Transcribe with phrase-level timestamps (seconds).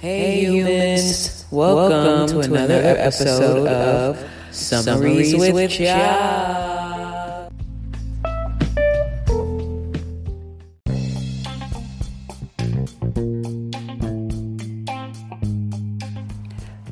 [0.00, 7.50] Hey, humans, welcome, to, another episode of Summaries, with, with Cha.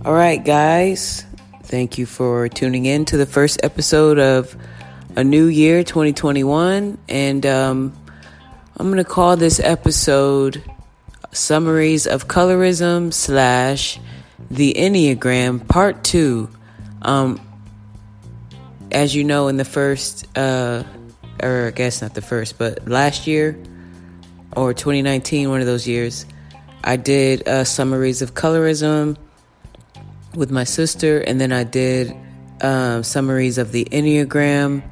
[0.05, 1.25] All right, guys,
[1.63, 4.55] thank you for tuning in to the first episode of
[5.17, 7.99] a new year, 2021, and um,
[8.77, 10.63] I'm going to call this episode
[11.33, 14.01] Summaries of Colorism slash
[14.51, 16.49] the Enneagram Part 2.
[17.03, 17.41] Um,
[18.91, 20.85] as you know, in the first, uh,
[21.43, 23.59] or I guess not the first, but last year
[24.57, 26.25] or 2019, one of those years,
[26.83, 29.17] I did uh, summaries of colorism
[30.35, 32.17] with my sister, and then I did
[32.61, 34.83] uh, summaries of the Enneagram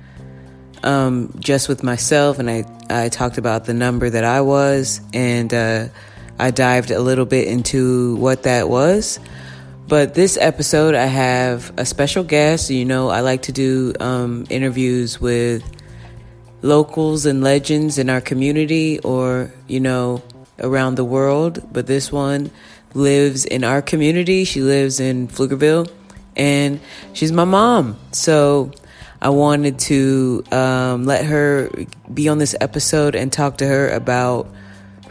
[0.82, 5.52] um, just with myself, and I, I talked about the number that I was, and
[5.52, 5.88] uh,
[6.38, 9.18] I dived a little bit into what that was.
[9.88, 12.70] But this episode, I have a special guest.
[12.70, 15.62] You know, I like to do um, interviews with
[16.62, 20.22] locals and legends in our community or, you know,
[20.58, 21.72] around the world.
[21.72, 22.50] But this one
[22.94, 24.44] lives in our community.
[24.44, 25.88] She lives in Pflugerville,
[26.34, 26.80] and
[27.12, 27.96] she's my mom.
[28.10, 28.72] So
[29.20, 31.70] I wanted to um, let her
[32.12, 34.48] be on this episode and talk to her about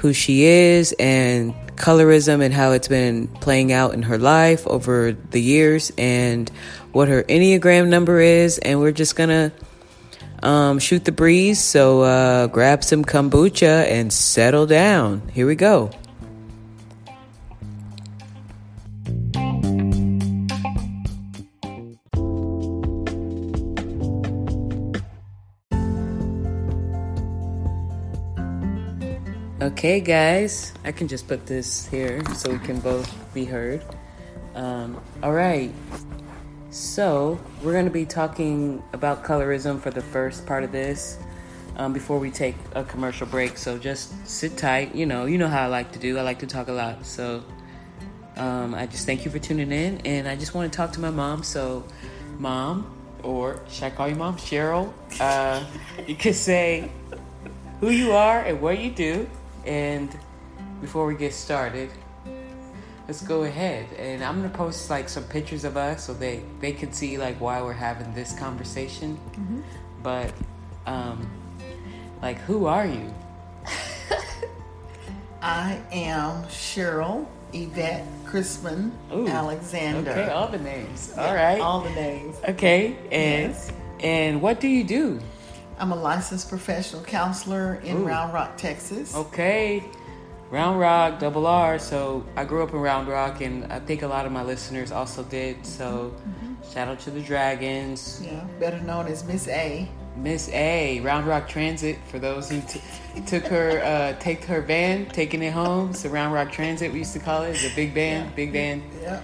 [0.06, 5.14] who she is and colorism and how it's been playing out in her life over
[5.32, 6.52] the years and
[6.92, 8.60] what her Enneagram number is.
[8.60, 11.60] And we're just going to um, shoot the breeze.
[11.60, 15.28] So uh, grab some kombucha and settle down.
[15.30, 15.90] Here we go.
[29.86, 33.86] Okay, guys, I can just put this here so we can both be heard.
[34.56, 35.72] Um, all right,
[36.72, 41.20] so we're going to be talking about colorism for the first part of this
[41.78, 43.60] um, before we take a commercial break.
[43.60, 44.96] So just sit tight.
[44.96, 46.18] You know, you know how I like to do.
[46.18, 47.06] I like to talk a lot.
[47.06, 47.44] So
[48.38, 51.00] um, I just thank you for tuning in, and I just want to talk to
[51.00, 51.44] my mom.
[51.44, 51.86] So,
[52.40, 52.92] mom,
[53.22, 54.92] or should I call you mom, Cheryl?
[55.20, 55.64] Uh,
[56.08, 56.90] you could say
[57.82, 59.30] who you are and what you do.
[59.66, 60.18] And
[60.82, 61.90] before we get started,
[63.08, 66.72] let's go ahead and I'm gonna post like some pictures of us so they they
[66.72, 69.18] can see like why we're having this conversation.
[69.32, 69.62] Mm-hmm.
[70.02, 70.34] But
[70.86, 71.28] um,
[72.22, 73.14] like, who are you?
[75.42, 80.12] I am Cheryl Yvette Crispin Ooh, Alexander.
[80.12, 81.14] Okay, all the names.
[81.16, 82.36] Yeah, all right, all the names.
[82.50, 83.72] Okay, and yes.
[84.00, 85.20] and what do you do?
[85.78, 88.08] I'm a licensed professional counselor in Ooh.
[88.08, 89.16] Round Rock, Texas.
[89.16, 89.84] Okay.
[90.52, 91.80] Round Rock, double R.
[91.80, 94.92] So I grew up in Round Rock, and I think a lot of my listeners
[94.92, 95.66] also did.
[95.66, 96.72] So mm-hmm.
[96.72, 98.22] shout out to the Dragons.
[98.24, 99.90] Yeah, better known as Miss A.
[100.16, 101.98] Miss A, Round Rock Transit.
[102.10, 102.82] For those who t-
[103.26, 105.94] took her, uh, take her van, taking it home.
[105.94, 108.32] So Round Rock Transit, we used to call it, the big van, yeah.
[108.36, 108.84] big van.
[109.02, 109.22] Yeah.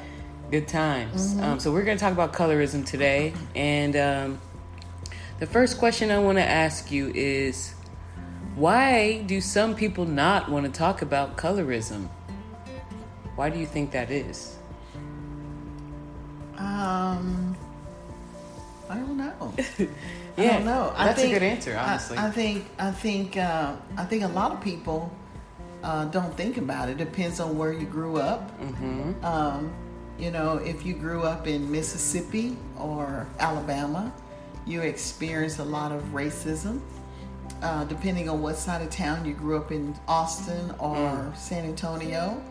[0.49, 1.35] Good times.
[1.35, 1.43] Mm-hmm.
[1.43, 3.95] Um, so we're gonna talk about colorism today, and.
[3.95, 4.41] Um,
[5.41, 7.73] the first question I want to ask you is
[8.53, 12.09] why do some people not want to talk about colorism?
[13.35, 14.59] Why do you think that is?
[16.57, 17.57] Um,
[18.87, 19.53] I don't know.
[19.57, 19.87] yeah,
[20.37, 20.93] I don't know.
[20.95, 22.19] I that's think, a good answer, honestly.
[22.19, 25.11] I, I think I think uh, I think a lot of people
[25.81, 26.97] uh, don't think about it.
[26.97, 28.55] Depends on where you grew up.
[28.61, 29.25] Mm-hmm.
[29.25, 29.73] Um,
[30.19, 34.13] you know, if you grew up in Mississippi or Alabama,
[34.65, 36.81] you experience a lot of racism.
[37.61, 41.37] Uh, depending on what side of town you grew up in, Austin or mm.
[41.37, 42.41] San Antonio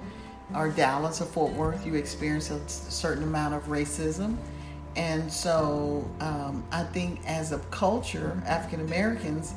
[0.54, 4.36] or Dallas or Fort Worth, you experience a certain amount of racism.
[4.96, 9.54] And so um, I think as a culture, African Americans,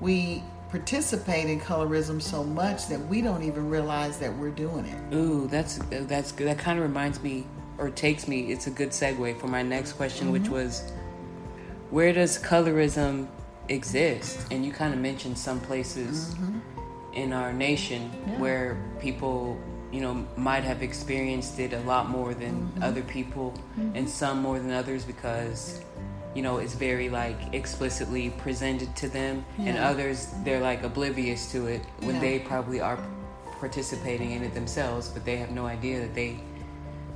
[0.00, 5.14] we participate in colorism so much that we don't even realize that we're doing it.
[5.14, 6.46] Ooh, that's that's good.
[6.46, 7.46] That kind of reminds me
[7.78, 8.52] or takes me.
[8.52, 10.32] It's a good segue for my next question, mm-hmm.
[10.34, 10.92] which was
[11.90, 13.28] where does colorism
[13.68, 14.46] exist?
[14.50, 16.58] And you kind of mentioned some places mm-hmm.
[17.14, 18.38] in our nation yeah.
[18.38, 19.58] where people,
[19.92, 22.82] you know, might have experienced it a lot more than mm-hmm.
[22.82, 23.96] other people, mm-hmm.
[23.96, 25.82] and some more than others because,
[26.34, 29.70] you know, it's very like explicitly presented to them, yeah.
[29.70, 32.20] and others they're like oblivious to it when yeah.
[32.20, 32.98] they probably are
[33.58, 36.40] participating in it themselves, but they have no idea that they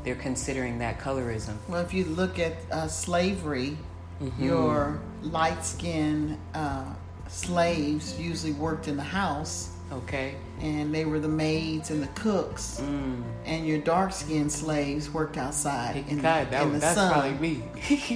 [0.03, 1.57] they're considering that colorism.
[1.67, 3.79] Well, if you look at uh, slavery
[4.23, 4.45] mm-hmm.
[4.45, 6.85] your light skinned uh,
[7.29, 10.35] slaves usually worked in the house Okay.
[10.61, 13.23] and they were the maids and the cooks, Mm.
[13.45, 16.51] and your dark skinned slaves worked outside Picking in, cotton.
[16.51, 17.13] That, in the that's sun.
[17.13, 17.63] probably me.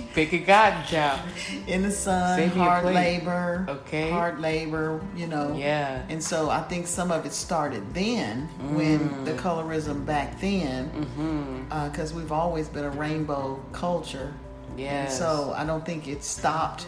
[0.14, 1.20] Picking cotton, child.
[1.66, 4.10] in the sun, Save hard labor, Okay.
[4.10, 5.54] hard labor, you know.
[5.56, 6.02] Yeah.
[6.08, 11.86] And so I think some of it started then, when the colorism back then, Mm-hmm.
[11.90, 14.32] because we've always been a rainbow culture.
[14.70, 15.18] And Yes.
[15.18, 16.86] so I don't think it stopped.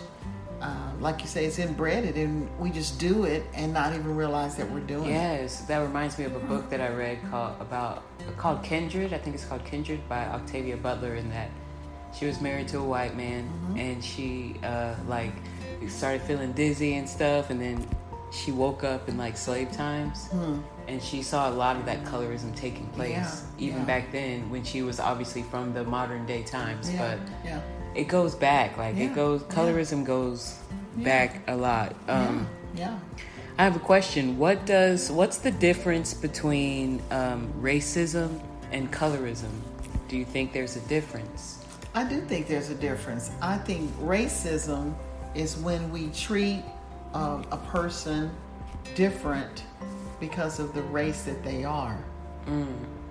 [0.60, 4.56] Uh, like you say, it's inbred, and we just do it and not even realize
[4.56, 5.14] that we're doing it.
[5.14, 8.02] Yes, that reminds me of a book that I read called about
[8.36, 9.14] called Kindred.
[9.14, 11.14] I think it's called Kindred by Octavia Butler.
[11.14, 11.48] In that,
[12.14, 13.48] she was married to a white man,
[13.78, 15.32] and she uh, like
[15.88, 17.88] started feeling dizzy and stuff, and then
[18.30, 20.28] she woke up in like slave times,
[20.88, 23.84] and she saw a lot of that colorism taking place, Yeah, even yeah.
[23.86, 27.60] back then when she was obviously from the modern day times, Yeah, but yeah.
[27.94, 28.76] it goes back.
[28.76, 30.58] Like it goes, colorism goes
[30.96, 31.94] back a lot.
[32.08, 32.98] Um, yeah.
[33.58, 34.38] I have a question.
[34.38, 38.40] What does what's the difference between um, racism
[38.72, 39.50] and colorism?
[40.08, 41.64] Do you think there's a difference?
[41.94, 43.30] I do think there's a difference.
[43.42, 44.94] I think racism
[45.34, 46.62] is when we treat
[47.14, 48.30] um, a person
[48.94, 49.64] different
[50.18, 52.02] because of the race that they are.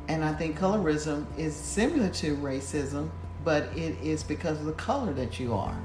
[0.10, 3.10] And I think colorism is similar to racism,
[3.44, 5.78] but it is because of the color that you are.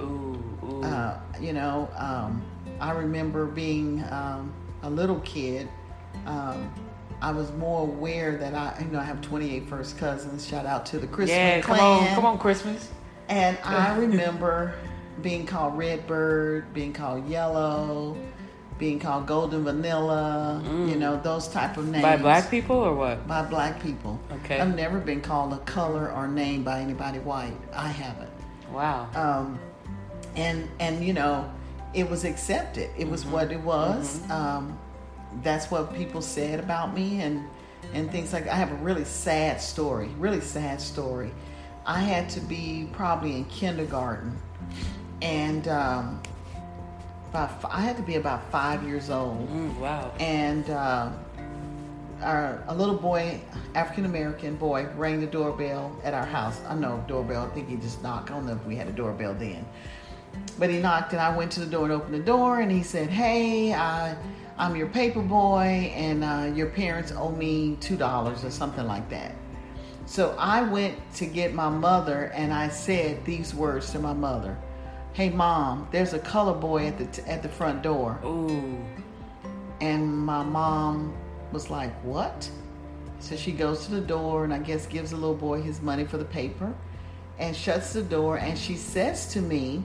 [0.00, 0.82] Ooh, ooh.
[0.82, 2.42] Uh, you know, um,
[2.78, 4.52] I remember being um,
[4.82, 5.68] a little kid.
[6.26, 6.72] Um,
[7.22, 10.46] I was more aware that I, you know, I have 28 first cousins.
[10.46, 12.08] Shout out to the Crispin yeah, come clan.
[12.08, 12.76] on, come on, Crispin.
[13.28, 14.74] And I remember
[15.22, 18.16] being called Redbird, being called Yellow,
[18.78, 20.62] being called Golden Vanilla.
[20.64, 23.26] You know, those type of names By black people or what?
[23.28, 24.18] by black people.
[24.44, 24.58] Okay.
[24.60, 27.56] I've never been called a color or name by anybody white.
[27.74, 28.30] I haven't
[28.72, 29.08] Wow.
[29.14, 29.58] um,
[30.36, 31.50] and and you know
[31.92, 34.78] it was accepted it was what it was um,
[35.42, 37.44] that's what people said about me and
[37.94, 41.32] and things like i have a really sad story really sad story
[41.84, 44.38] i had to be probably in kindergarten
[45.22, 46.20] and um,
[47.30, 50.10] about f- i had to be about five years old Mm, wow.
[50.20, 51.10] and uh,
[52.22, 53.40] our, a little boy,
[53.74, 56.60] African American boy, rang the doorbell at our house.
[56.68, 57.44] I know doorbell.
[57.44, 58.30] I think he just knocked.
[58.30, 59.64] I don't know if we had a doorbell then,
[60.58, 62.82] but he knocked, and I went to the door and opened the door, and he
[62.82, 64.14] said, "Hey, I,
[64.58, 69.08] I'm your paper boy, and uh, your parents owe me two dollars or something like
[69.08, 69.34] that."
[70.04, 74.58] So I went to get my mother, and I said these words to my mother.
[75.12, 78.20] Hey mom, there's a color boy at the t- at the front door.
[78.24, 78.78] Ooh.
[79.80, 81.12] And my mom
[81.50, 82.48] was like, What?
[83.18, 86.04] So she goes to the door and I guess gives the little boy his money
[86.04, 86.72] for the paper
[87.40, 88.38] and shuts the door.
[88.38, 89.82] And she says to me,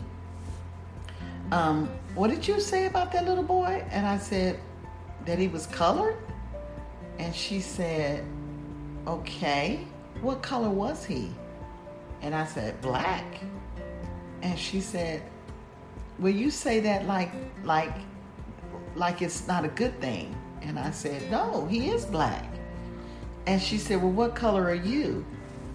[1.51, 3.83] um, What did you say about that little boy?
[3.89, 4.60] And I said,
[5.25, 6.18] That he was colored?
[7.18, 8.24] And she said,
[9.07, 9.80] Okay,
[10.21, 11.31] what color was he?
[12.21, 13.25] And I said, Black.
[14.45, 15.24] And she said,
[16.19, 17.31] Will you say that like,
[17.63, 17.95] like,
[18.94, 20.36] like it's not a good thing.
[20.62, 22.45] And I said, No, he is black.
[23.47, 25.25] And she said, Well, what color are you?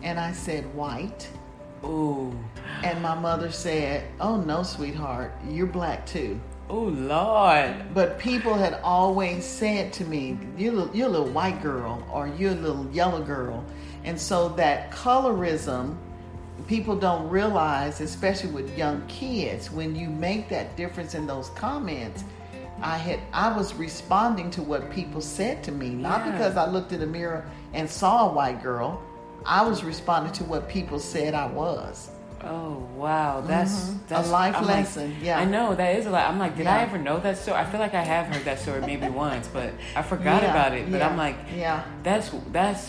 [0.02, 1.28] And I said, White.
[1.84, 2.32] Ooh.
[2.84, 6.40] And my mother said, Oh, no, sweetheart, you're black too.
[6.70, 7.92] Ooh, Lord.
[7.92, 12.52] But people had always said to me, You're, you're a little white girl or you're
[12.52, 13.64] a little yellow girl.
[14.04, 15.96] And so that colorism,
[16.70, 22.22] people don't realize, especially with young kids, when you make that difference in those comments.
[22.80, 26.30] I had I was responding to what people said to me, not Yeah.
[26.32, 29.02] because I looked in the mirror and saw a white girl.
[29.44, 32.10] I was responding to what people said I was.
[32.42, 33.74] Oh wow, that's
[34.08, 34.32] that's Mm-hmm.
[34.42, 35.40] life I'm like- lesson, yeah.
[35.42, 36.24] I know that is a lot.
[36.30, 37.58] I'm like, did I ever know that story?
[37.58, 40.72] I feel like I have heard that story maybe once, but I forgot Yeah, about
[40.78, 40.84] it.
[40.90, 41.82] But yeah, I'm like, yeah.
[42.04, 42.82] that's that's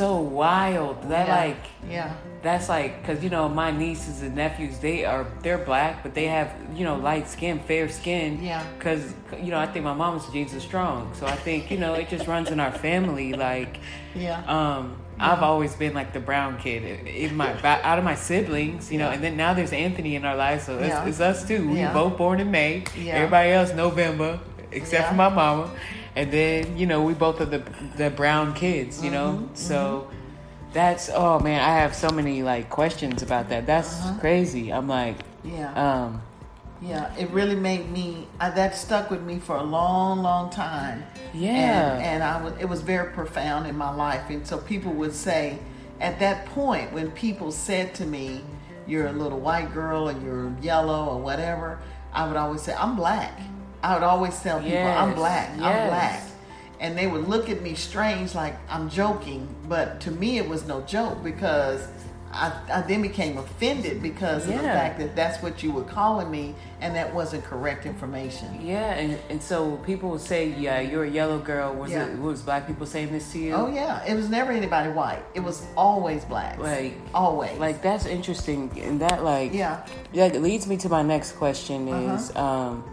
[0.00, 0.94] so wild.
[1.12, 2.12] That yeah, like yeah.
[2.42, 6.26] That's like because you know my nieces and nephews they are they're black but they
[6.26, 8.64] have you know light skin fair skin Yeah.
[8.78, 11.94] because you know i think my mom's genes are strong so i think you know
[11.94, 13.78] it just runs in our family like
[14.14, 14.42] Yeah.
[14.46, 18.98] um i've always been like the brown kid in my out of my siblings you
[18.98, 19.14] know Yeah.
[19.14, 21.06] and then now there's anthony in our lives so it's, Yeah.
[21.06, 21.92] it's us too we Yeah.
[21.92, 23.14] both born in may Yeah.
[23.14, 24.38] everybody else november
[24.70, 25.08] except Yeah.
[25.10, 25.70] for my mama
[26.14, 27.62] and then you know we both are the
[27.96, 29.54] the brown kids you know Mm-hmm.
[29.54, 30.06] so
[30.72, 33.66] that's oh man, I have so many like questions about that.
[33.66, 34.18] That's Uh-huh.
[34.20, 34.72] crazy.
[34.72, 35.72] I'm like, Yeah.
[35.74, 36.22] um,
[36.80, 38.28] Yeah, it really made me.
[38.40, 41.02] Uh, that stuck with me for a long, long time.
[41.34, 41.94] Yeah.
[41.94, 42.52] and, and I was.
[42.60, 45.58] It was very profound in my life, and so people would say,
[46.00, 48.42] at that point, when people said to me,
[48.86, 51.80] "You're a little white girl, or you're yellow, or whatever,"
[52.12, 53.32] I would always say, "I'm black."
[53.82, 56.20] I would always tell people, I'm Yes, black, I'm black.
[56.80, 60.66] And they would look at me strange like I'm joking, but to me it was
[60.66, 61.86] no joke because
[62.30, 66.30] I, I then became offended because of the fact that that's what you were calling
[66.30, 68.60] me and that wasn't correct information.
[68.64, 72.04] Yeah, and, and so people would say, "Yeah, you're a yellow girl." Was Yeah.
[72.06, 73.54] it was black people saying this to you?
[73.54, 75.22] Oh yeah, it was never anybody white.
[75.34, 76.58] It was always black.
[76.58, 77.58] Like- always.
[77.58, 79.84] Like that's interesting, and that like yeah.
[80.12, 82.14] yeah, it leads me to my next question Uh-huh.
[82.14, 82.84] is um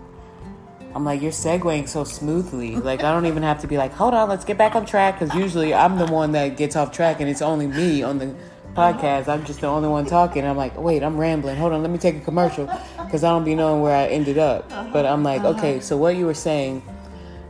[0.96, 2.78] I'm like you're segueing so smoothly.
[2.78, 5.20] Like I don't even have to be like, hold on, let's get back on track
[5.20, 8.34] because usually I'm the one that gets off track and it's only me on the
[8.74, 9.28] podcast.
[9.28, 10.46] I'm just the only one talking.
[10.46, 11.58] I'm like, wait, I'm rambling.
[11.58, 14.38] Hold on, let me take a commercial because I don't be knowing where I ended
[14.38, 14.70] up.
[14.94, 16.82] But I'm like, okay, so what you were saying.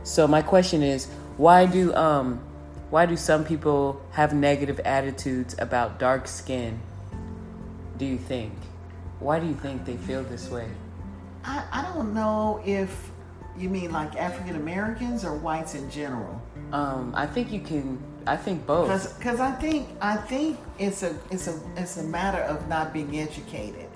[0.02, 2.40] So my question is, why do um
[2.90, 6.80] why do some people have negative attitudes about dark skin?
[7.96, 8.52] Do you think?
[9.20, 10.68] Why do you think they feel this way?
[11.44, 13.12] I, I don't know if
[13.58, 16.40] you mean like African Americans or whites in general.
[16.72, 17.98] Um, I think you can.
[18.26, 18.88] I think both.
[19.18, 23.18] Because I think I think it's a it's a it's a matter of not being
[23.18, 23.88] educated.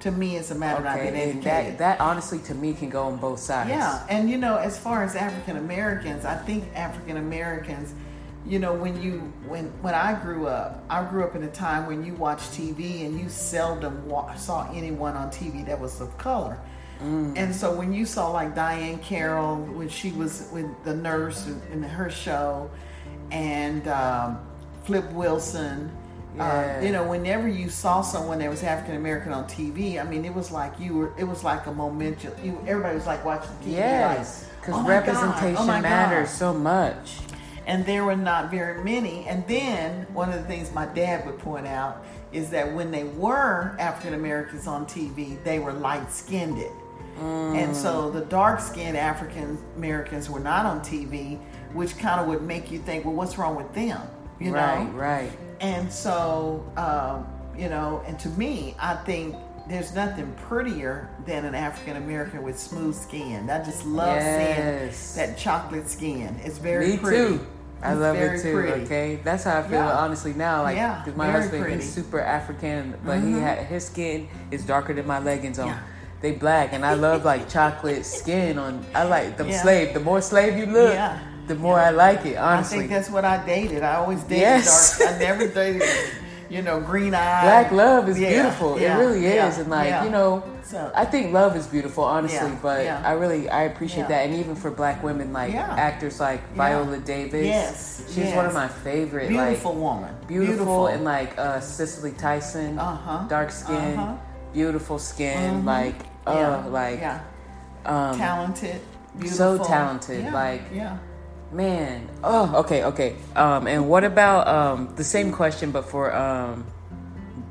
[0.00, 1.42] To me, it's a matter of not being educated.
[1.44, 3.70] that that honestly to me can go on both sides.
[3.70, 7.94] Yeah, and you know, as far as African Americans, I think African Americans,
[8.46, 11.86] you know, when you when when I grew up, I grew up in a time
[11.86, 16.16] when you watched TV and you seldom wa- saw anyone on TV that was of
[16.18, 16.58] color.
[17.00, 21.82] And so when you saw like Diahann Carroll when she was with the nurse in
[21.82, 22.70] her show,
[23.30, 24.38] and um,
[24.84, 25.90] Flip Wilson.
[26.36, 26.78] Yeah.
[26.78, 30.24] Uh, you know, whenever you saw someone that was African American on TV, I mean,
[30.24, 31.12] it was like you were.
[31.18, 32.32] It was like a momentum.
[32.44, 33.72] You, everybody was like watching TV.
[33.72, 37.18] Yes, like, because "Oh my God, representation oh matters God." so much.
[37.66, 39.26] And there were not very many.
[39.26, 42.02] And then one of the things my dad would point out
[42.32, 46.64] is that when they were African Americans on TV, they were light skinned.
[47.20, 51.38] And so the dark skinned African Americans were not on TV,
[51.72, 54.00] which kind of would make you think, well, what's wrong with them?
[54.40, 54.90] You right, know?
[54.92, 55.30] right.
[55.60, 57.26] And so, um,
[57.60, 59.34] you know, and to me, I think
[59.68, 63.50] there's nothing prettier than an African American with smooth skin.
[63.50, 64.96] I just love Yes.
[64.96, 66.36] seeing that chocolate skin.
[66.44, 67.16] It's very Me pretty.
[67.38, 67.46] too.
[67.82, 68.52] I It's love it too.
[68.54, 68.82] pretty.
[68.84, 69.98] Okay, that's how I feel Yeah.
[69.98, 70.62] honestly now.
[70.62, 71.76] Like, Yeah, my husband, pretty.
[71.82, 75.68] he's super African, but he had his skin is darker than my leggings on.
[75.68, 75.78] Yeah.
[76.20, 78.84] They black, and I love like chocolate skin on.
[78.94, 79.62] I like them Yeah.
[79.62, 79.94] slave.
[79.94, 81.18] The more slave you look, Yeah.
[81.46, 82.36] the more I like it.
[82.36, 83.82] I Honestly, think that's what I dated.
[83.82, 84.98] I always dated Yes.
[84.98, 85.14] dark.
[85.14, 85.82] I never dated,
[86.50, 87.44] you know, green eyes.
[87.44, 88.80] Black love is Yeah, beautiful.
[88.80, 90.04] yeah, it really is, and like yeah.
[90.04, 92.48] you know, So- I think love is beautiful, honestly.
[92.50, 93.00] Yeah, but yeah.
[93.04, 94.08] I really I appreciate Yeah.
[94.08, 95.72] that, and even for Black women, like Yeah.
[95.88, 96.56] actors like Yeah.
[96.56, 97.46] Viola Davis.
[97.46, 99.28] Yes, she's one of my favorite.
[99.28, 100.14] Beautiful like, woman.
[100.26, 104.12] beautiful, and like uh, Cicely Tyson, Uh-huh, dark skin, uh-huh.
[104.52, 105.64] beautiful skin, Mhm.
[105.64, 105.94] like
[106.28, 107.20] uh, yeah, like yeah,
[107.84, 108.80] um, talented,
[109.18, 109.58] beautiful.
[109.58, 110.96] So talented, Yeah, like- yeah.
[111.50, 112.06] Man.
[112.22, 113.16] Oh, okay, okay.
[113.34, 116.66] Um, and what about um the same question but for um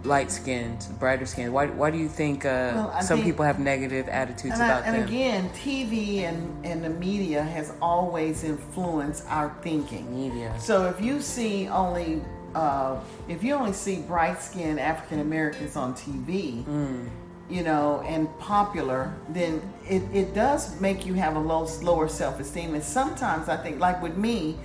[0.03, 1.51] light skinned, brighter skinned?
[1.51, 4.87] Why why do you think uh Well, some think- people have negative attitudes about I,
[4.87, 5.07] and them?
[5.07, 10.05] again, TV and, and the media has always influenced our thinking.
[10.13, 10.53] Media.
[10.59, 12.21] So if you see only
[12.53, 17.09] uh, if you only see bright skinned African Americans on TV, Mm.
[17.49, 22.39] You know, and popular, then it, it does make you have a low lower self
[22.39, 22.73] esteem.
[22.73, 24.57] And sometimes I think, like with me,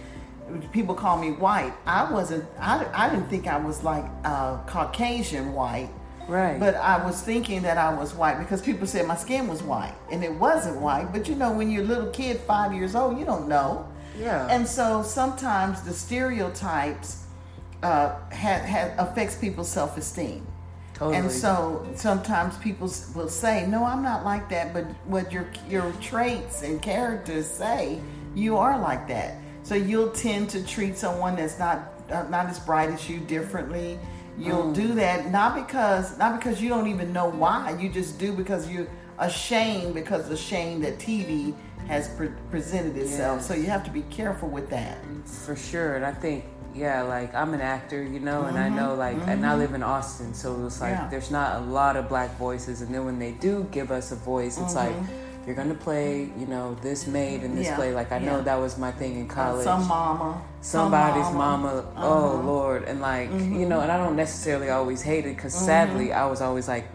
[0.73, 1.73] people call me white.
[1.87, 2.45] I wasn't.
[2.59, 5.91] I, I didn't think I was like uh, Caucasian white.
[6.29, 6.59] Right.
[6.59, 9.95] But I was thinking that I was white because people said my skin was white,
[10.11, 11.13] and it wasn't white.
[11.13, 13.89] But you know, when you're a little kid, five years old, you don't know.
[14.19, 14.47] Yeah.
[14.49, 17.25] And so sometimes the stereotypes
[17.83, 20.47] uh, ha ha affects people's self esteem.
[20.95, 21.17] Totally.
[21.17, 25.91] And so sometimes people will say, "No, I'm not like that," but what your your
[26.01, 28.01] traits and characters say,
[28.35, 29.35] you are like that.
[29.63, 31.79] So you'll tend to treat someone that's not
[32.11, 33.99] uh, not as bright as you differently.
[34.39, 34.75] You'll Mm.
[34.75, 37.77] do that not because not because you don't even know why.
[37.81, 41.55] You just do because you're ashamed because the shame that TV
[41.89, 43.39] has pre- presented itself.
[43.39, 43.47] Yes.
[43.49, 44.99] So you have to be careful with that.
[45.27, 48.77] For sure, and I think yeah, like I'm an actor, you know, and I Mm-hmm.
[48.77, 51.09] know like, and I live in Austin, so it's like Yeah.
[51.11, 54.17] there's not a lot of black voices, and then when they do give us a
[54.17, 54.97] voice, it's like
[55.47, 57.73] you're gonna play, you know, this maid in this Mm-hmm.
[57.73, 57.95] Yeah, play.
[57.95, 59.65] Like I know that was my thing in college.
[59.65, 62.37] Some mama, some somebody's mama, oh Uh-huh.
[62.37, 62.47] Mm-hmm.
[62.47, 66.25] lord and like you know and i don't necessarily always hate it because sadly i
[66.25, 66.87] was always like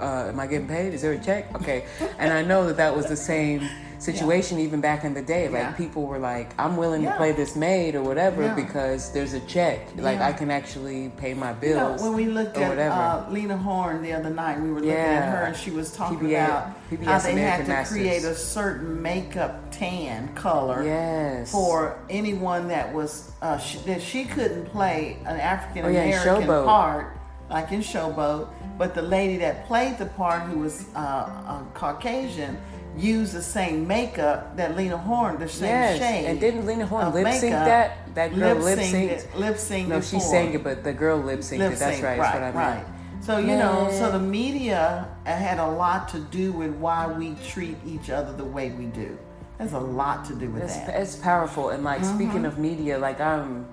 [0.00, 1.84] uh, am i getting paid is there a check okay
[2.18, 3.60] and i know that that was the same
[3.98, 5.48] situation even back in the day.
[5.48, 5.72] Like Yeah.
[5.72, 7.12] people were like, "I'm willing Yeah.
[7.12, 8.54] to play this maid or whatever Yeah.
[8.54, 9.80] because there's a check.
[9.96, 10.26] Like Yeah.
[10.28, 13.56] I can actually pay my You know, bills when we looked at whatever." uh, Lena
[13.56, 16.90] Horne the other night, we were looking at her and she was talking PBS about
[16.90, 21.50] PBS how they American had to create a certain makeup tan color yes.
[21.50, 26.48] for anyone that was uh, sh- that she couldn't play an African Oh, yeah, American
[26.48, 26.64] Showboat.
[26.64, 27.06] part
[27.48, 32.58] like in Showboat, but the lady that played the part who was uh, uh, Caucasian
[32.96, 36.26] used the same makeup that Lena Horne, the same Yes, shade.
[36.26, 38.14] and didn't Lena Horne lip sync that?
[38.14, 39.34] That girl lip synced.
[39.36, 41.78] Lip synced No, she sang it, but the girl lip synced it.
[41.78, 42.18] That's right.
[42.18, 42.86] right, That's what I right.
[43.20, 47.76] So you know, so the media had a lot to do with why we treat
[47.84, 49.18] each other the way we do.
[49.58, 51.00] There's a lot to do with It's, that.
[51.00, 51.70] it's powerful.
[51.70, 52.44] And like speaking mm-hmm.
[52.44, 53.66] of media, like I'm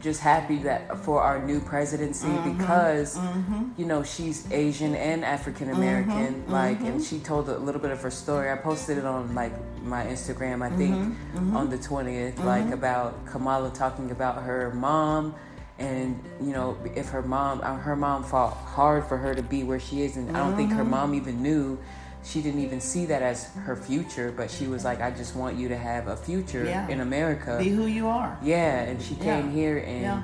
[0.00, 2.56] just happy that for our new presidency mm-hmm.
[2.56, 3.70] because mm-hmm.
[3.76, 6.42] you know she's Asian and African American.
[6.42, 6.52] Mm-hmm.
[6.52, 8.50] Like, and she told a little bit of her story.
[8.50, 9.52] I posted it on like
[9.82, 10.62] my Instagram.
[10.62, 11.16] I think
[11.54, 15.34] on the 20th, like about Kamala talking about her mom.
[15.78, 19.62] And you know, if her mom, uh, her mom fought hard for her to be
[19.64, 21.78] where she is, and I don't think her mom even knew
[22.22, 25.56] she didn't even see that as her future, but she was like, I just want
[25.56, 26.86] you to have a future Yeah.
[26.88, 27.56] in America.
[27.58, 28.36] Be who you are.
[28.42, 29.52] yeah, and she came Yeah.
[29.52, 30.22] here and Yeah.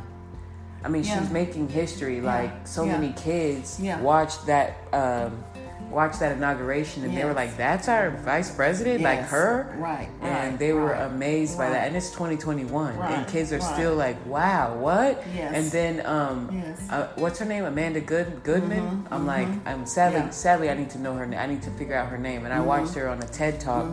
[0.85, 2.21] I mean she's making history.
[2.21, 4.01] Like so many kids Yeah.
[4.01, 5.43] watched that um
[5.97, 9.75] watched that inauguration and they were like, That's our vice president, like her?
[9.79, 11.89] Right, And right, they were right, amazed by that.
[11.89, 13.75] And it's twenty twenty one and kids are right.
[13.75, 15.25] still like, Wow, what?
[15.35, 15.55] Yes.
[15.57, 16.87] And then um Yes.
[16.91, 17.65] uh, what's her name?
[17.65, 19.07] Amanda Good Goodman.
[19.11, 20.31] I'm like, I'm sadly Yeah.
[20.31, 21.41] sadly I need to know her name.
[21.41, 22.45] I need to figure out her name.
[22.45, 23.87] And I watched her on a TED talk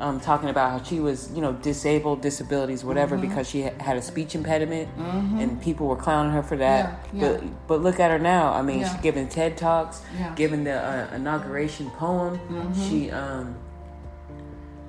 [0.00, 3.28] um, talking about how she was, you know, disabled, disabilities, whatever, Mm-hmm.
[3.28, 7.06] because she had a speech impediment, and people were clowning her for that.
[7.12, 7.28] Yeah, yeah.
[7.38, 8.52] But but look at her now.
[8.52, 8.92] I mean, Yeah.
[8.92, 10.02] she's giving TED talks,
[10.36, 12.38] giving the uh, inauguration poem.
[12.38, 12.88] Mm-hmm.
[12.88, 13.54] She, um,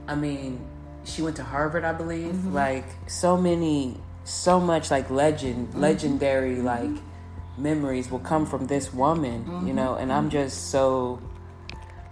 [0.08, 0.66] I mean,
[1.04, 2.34] she went to Harvard, I believe.
[2.34, 2.54] Mm-hmm.
[2.54, 5.80] Like so many, so much like legend, Mm-hmm.
[5.82, 6.90] legendary like
[7.58, 9.76] memories will come from this woman, you Mm-hmm.
[9.76, 9.96] know.
[9.96, 11.20] And I'm just so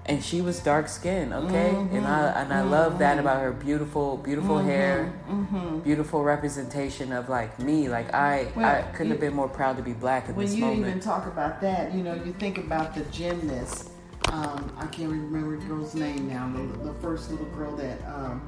[0.05, 1.95] and she was dark skinned okay Mm-hmm.
[1.95, 5.79] and i and i love that about her beautiful beautiful hair Mm-hmm.
[5.79, 9.83] beautiful representation of like me like i Well, i couldn't have been more proud to
[9.83, 10.37] be black in this.
[10.37, 13.89] When this you moment even talk about that, you know, you think about the gymnast.
[14.31, 16.49] Um, I can't remember the girl's name now.
[16.55, 18.41] The, the first little girl that um,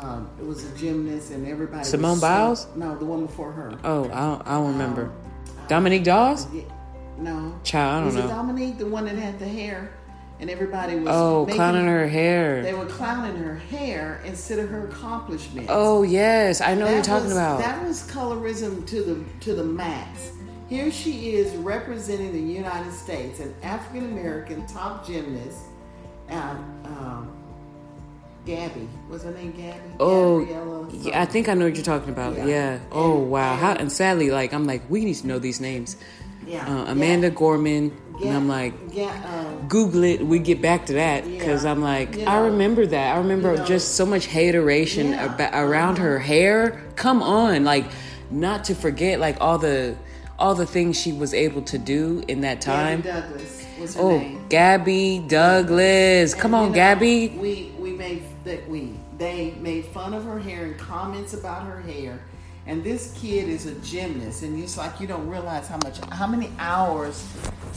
[0.00, 1.78] um, it was a gymnast, and everybody.
[1.80, 2.66] was Simone so- Biles?
[2.76, 3.76] No, the one before her.
[3.84, 5.10] oh i don't, I don't remember
[5.68, 6.62] dominique dawes Yeah,
[7.18, 7.58] no.
[7.64, 8.24] Child, I don't was know.
[8.26, 9.92] it Dominique, the one that had the hair,
[10.40, 12.62] and everybody was oh making- clowning her hair.
[12.62, 15.68] They were clowning her hair instead of her accomplishments.
[15.72, 19.54] oh yes i know what you're talking was, about That was colorism to the to
[19.54, 20.32] the max.
[20.68, 25.60] Here she is representing the United States, an African American top gymnast.
[26.28, 27.34] Um, um,
[28.44, 29.80] Gabby was her name Gabby?
[29.98, 32.36] Oh, Gabriella yeah, I think I know what you're talking about.
[32.36, 32.46] Yeah.
[32.46, 32.78] Yeah.
[32.92, 33.56] Oh wow.
[33.56, 35.96] How and- and sadly, like I'm like, we need to know these names.
[36.48, 36.66] Yeah.
[36.66, 40.22] Uh, Amanda Gorman, and I'm like, yeah, um, Google it.
[40.26, 41.70] We get back to that because Yeah.
[41.70, 43.14] I'm like, You I remember that.
[43.14, 45.34] I remember you know, just so much hateration Yeah.
[45.34, 46.82] about, around her hair.
[46.96, 47.84] Come on, like
[48.30, 49.94] not to forget like all the
[50.38, 53.00] all the things she was able to do in that time.
[53.02, 54.46] Gabby Douglas was her Oh, name.
[54.48, 56.34] Gabby Douglas.
[56.34, 57.28] Come And, on, you know, Gabby.
[57.38, 61.80] We we made that we they made fun of her hair and comments about her
[61.80, 62.20] hair.
[62.68, 66.26] And this kid is a gymnast, and it's like you don't realize how much, how
[66.26, 67.26] many hours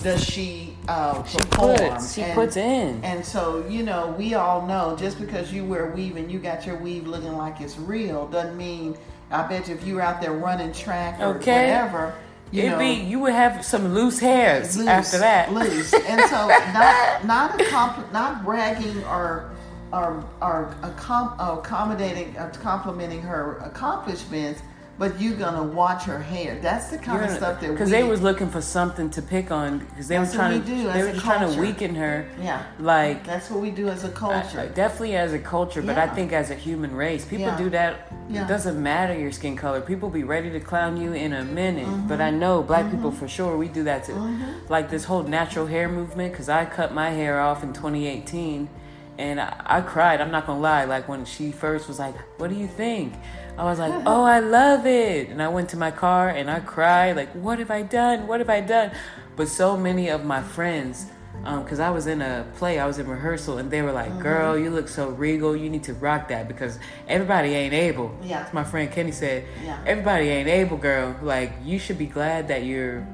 [0.03, 1.77] does she uh, perform?
[1.77, 3.01] puts- she and, puts in.
[3.01, 6.65] And so you know, we all know just because you wear weave and you got
[6.65, 8.97] your weave looking like it's real doesn't mean.
[9.31, 11.67] I bet you if you were out there running track or Okay.
[11.67, 12.13] whatever,
[12.51, 15.53] you It'd know, be you would have some loose hairs loose, after that.
[15.53, 15.93] Loose.
[15.93, 19.51] And so not not accom- not bragging or
[19.93, 24.61] or or accom- accommodating or complimenting her accomplishments,
[25.01, 26.59] but you're gonna watch her hair.
[26.61, 27.73] That's the kind of stuff that we.
[27.73, 30.91] because they was looking for something to pick on because they were trying to do
[30.93, 32.29] they were trying to weaken her.
[32.39, 32.61] Yeah.
[32.77, 34.71] like that's what we do as a culture.
[34.75, 37.57] definitely as a culture, but I think as a human race, people Yeah.
[37.57, 38.13] do that.
[38.29, 38.45] Yeah.
[38.45, 39.81] It doesn't matter your skin color.
[39.81, 41.87] People be ready to clown you in a minute.
[41.87, 42.07] Mm-hmm.
[42.07, 44.37] But I know black people for sure we do that too.
[44.69, 46.31] Like this whole natural hair movement.
[46.31, 48.69] Because I cut my hair off in 2018,
[49.17, 50.21] and I, I cried.
[50.21, 50.85] I'm not gonna lie.
[50.85, 53.13] Like when she first was like, "What do you think?"
[53.57, 56.59] I was like, "Oh, I love it," and I went to my car and I
[56.59, 57.15] cried.
[57.15, 58.27] Like, what have I done?
[58.27, 58.91] What have I done?
[59.35, 61.05] But so many of my friends
[61.43, 64.21] because I was in a play, I was in rehearsal, and they were like, Mm-hmm.
[64.21, 65.55] "Girl, you look so regal.
[65.55, 68.45] You need to rock that because everybody ain't able." Yeah.
[68.45, 69.77] As my friend Kenny said, Yeah.
[69.85, 71.15] "Everybody ain't able, girl.
[71.21, 73.05] Like you should be glad that you're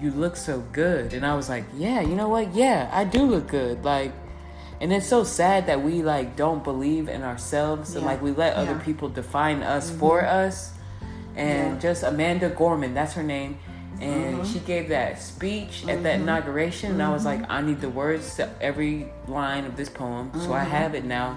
[0.00, 2.54] you look so good." And I was like, "Yeah, you know what?
[2.54, 3.84] Yeah, I do look good.
[3.84, 4.12] Like."
[4.80, 8.54] And it's so sad that we like don't believe in ourselves and like we let
[8.54, 10.00] other people define us mm-hmm.
[10.00, 10.72] for us.
[11.34, 11.80] And Yeah.
[11.80, 13.58] just amanda gorman that's her name.
[14.00, 14.52] And mm-hmm.
[14.52, 16.22] she gave that speech at that mm-hmm.
[16.28, 20.30] inauguration and i was like i need the words to every line of this poem
[20.34, 21.30] so i have it now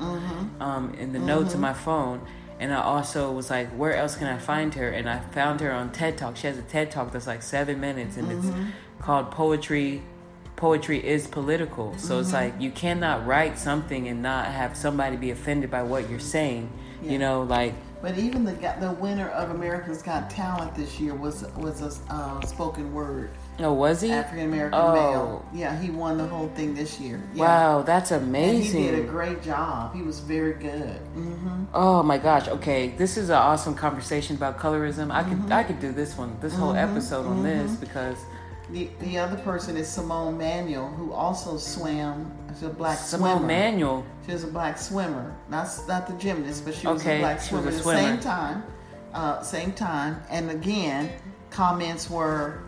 [0.60, 2.22] um, in the notes of my phone.
[2.60, 4.90] And i also was like where else can i find her?
[4.90, 6.36] And i found her on ted talk.
[6.36, 8.50] She has a ted talk that's like seven minutes and it's
[9.00, 10.04] called poetry
[10.60, 15.32] poetry is political so it's like you cannot write something and not have somebody be
[15.32, 16.70] offended by what you're saying
[17.02, 17.12] Yeah.
[17.14, 18.54] you know like But even the
[18.86, 23.74] the winner of America's Got Talent this year was was a uh, spoken word oh
[23.74, 24.94] was he African American Oh.
[24.94, 25.46] male.
[25.62, 27.18] Yeah, he won the whole thing this year.
[27.34, 27.44] Yeah.
[27.46, 29.94] wow that's And amazing he did a great job.
[29.96, 30.98] He was very good.
[31.16, 32.48] hmm Oh my gosh.
[32.58, 35.06] Okay, this is an awesome conversation about colorism.
[35.20, 38.18] I could I could do this one, this whole episode on this because
[38.72, 42.32] The, the other person is Simone Manuel, who also swam.
[42.50, 43.26] She's a black swimmer.
[43.26, 43.48] Simone swimmer.
[43.48, 44.06] Manuel.
[44.26, 47.42] She was a black swimmer, not not the gymnast, but she was Okay, a black
[47.42, 47.66] she was swimmer.
[47.66, 48.00] a At the swimmer.
[48.00, 48.64] same time,
[49.14, 51.10] uh, same time, and again,
[51.50, 52.60] comments were,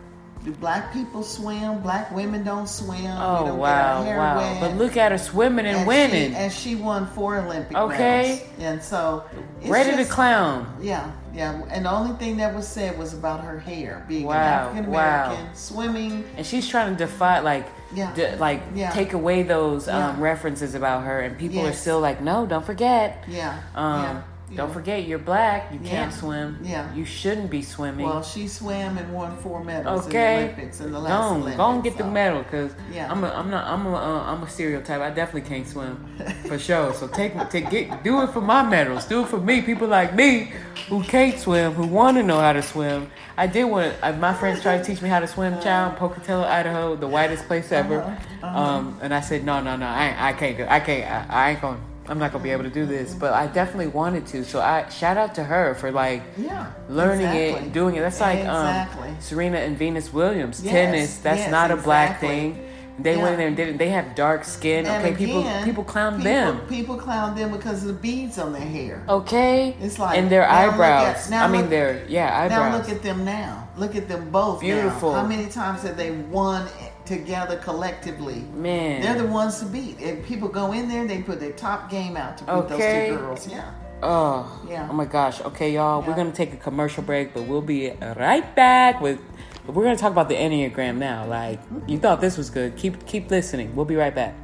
[0.44, 1.80] "Do black people swim?
[1.82, 3.06] Black women don't swim.
[3.06, 4.36] Oh don't wow, get our hair wow.
[4.38, 6.30] wet." But look at her swimming and, and winning.
[6.32, 8.42] She, and she won four Olympic Okay.
[8.42, 8.48] medals.
[8.58, 9.22] And so,
[9.60, 10.66] it's Ready just- to clown.
[10.82, 11.62] Yeah, yeah.
[11.70, 14.38] And the only thing that was said was about her hair being Wow, an
[14.78, 15.50] African American, wow.
[15.54, 16.24] swimming.
[16.36, 18.12] And she's trying to defy like Yeah.
[18.14, 18.90] d- like Yeah.
[18.90, 23.24] take away those um, references about her and people are still like, No, don't forget.
[23.28, 23.58] Yeah.
[23.74, 24.22] Um yeah.
[24.56, 24.74] Don't yeah.
[24.74, 25.90] forget you're black, you Yeah.
[25.90, 26.58] can't swim.
[26.62, 26.92] Yeah.
[26.94, 28.06] You shouldn't be swimming.
[28.06, 30.18] Well, she swam and won four medals Okay.
[30.34, 31.56] in the Olympics in the last on, Olympics.
[31.56, 33.10] go and get the medal, cause Yeah.
[33.10, 35.00] I'm a, I'm not, I'm a, uh, I'm a stereotype.
[35.00, 36.04] I definitely can't swim,
[36.46, 36.92] for sure.
[36.94, 39.04] So take, take, get, do it for my medals.
[39.06, 39.62] Do it for me.
[39.62, 40.52] People like me,
[40.88, 43.10] who can't swim, who want to know how to swim.
[43.36, 43.98] I did want.
[44.00, 45.58] to, my friends tried to teach me how to swim.
[45.62, 48.00] Child, Pocatello, Idaho, the whitest place ever.
[48.02, 50.66] Uh-huh, Um, and I said, no, no, no, I, I can't go.
[50.68, 51.04] I can't.
[51.10, 51.80] I, I ain't going.
[52.08, 53.14] I'm not gonna be able to do this.
[53.14, 54.44] But I definitely wanted to.
[54.44, 56.66] So I shout out to her for like Yeah.
[56.88, 57.42] learning exactly.
[57.42, 58.00] it, and doing it.
[58.00, 59.08] That's like exactly.
[59.10, 61.18] um, Serena and Venus Williams Yes, tennis.
[61.18, 62.68] That's yes, not a black thing.
[62.98, 63.22] They Yeah.
[63.22, 63.78] went in there and did it.
[63.78, 64.84] They have dark skin.
[64.84, 66.60] And okay, people again, people clown people, them.
[66.68, 69.02] People clown them because of the beads on their hair.
[69.08, 71.24] Okay, It's like and their now eyebrows.
[71.26, 72.72] at- now I mean, look- their yeah eyebrows.
[72.72, 73.68] Now look at them now.
[73.78, 74.56] Look at them both.
[74.60, 74.66] now.
[74.68, 75.14] Beautiful.
[75.14, 76.66] How many times have they won
[77.04, 78.44] together collectively?
[78.54, 79.02] Man.
[79.02, 80.00] They're the ones to beat.
[80.00, 83.10] And people go in there, they put their top game out to beat Okay.
[83.10, 83.48] those two girls.
[83.48, 83.70] Yeah.
[84.02, 84.88] Oh, Yeah.
[84.90, 85.40] oh my gosh.
[85.42, 89.18] Okay, y'all, we're gonna take a commercial break, but we'll be right back with.
[89.66, 91.24] We're gonna talk about the enneagram now.
[91.24, 92.76] Like you thought this was good.
[92.76, 93.76] Keep keep listening.
[93.76, 94.34] We'll be right back.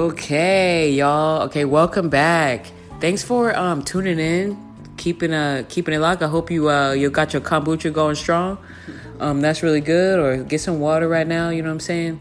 [0.00, 1.42] Okay, y'all.
[1.42, 2.64] Okay, welcome back.
[3.00, 4.56] Thanks for um tuning in,
[4.96, 6.22] keeping uh keeping it locked.
[6.22, 8.56] I hope you uh you got your kombucha going strong.
[9.18, 10.18] Um, that's really good.
[10.18, 11.50] Or get some water right now.
[11.50, 12.20] You know what I'm saying?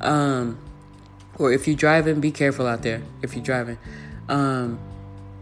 [0.00, 0.58] Um,
[1.38, 3.00] or if you're driving, be careful out there.
[3.22, 3.78] If you're driving,
[4.28, 4.80] um,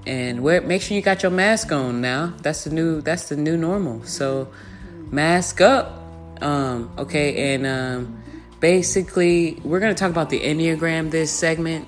[0.06, 2.34] and wear make sure you got your mask on now.
[2.42, 4.04] That's the new that's the new normal.
[4.04, 4.52] So
[5.10, 6.02] mask up.
[6.42, 8.21] Um, okay, and um,
[8.62, 11.86] basically we're gonna talk about the enneagram this segment.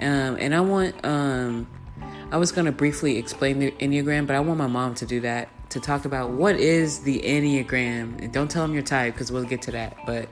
[0.00, 1.66] Um, and I want um,
[2.30, 5.48] I was gonna briefly explain the enneagram, but I want my mom to do that
[5.70, 8.20] to talk about what is the enneagram.
[8.20, 9.96] And don't tell them your type because we'll get to that.
[10.04, 10.28] But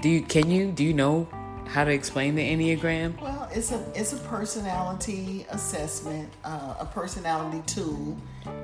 [0.00, 1.28] do you can you do you know
[1.68, 3.20] how to explain the enneagram?
[3.20, 8.16] Well, it's a it's a personality assessment, uh, a personality tool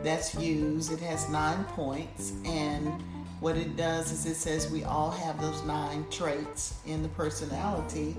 [0.03, 0.91] that's used.
[0.91, 3.03] It has nine points, and
[3.41, 8.17] what it does is it says we all have those nine traits in the personality,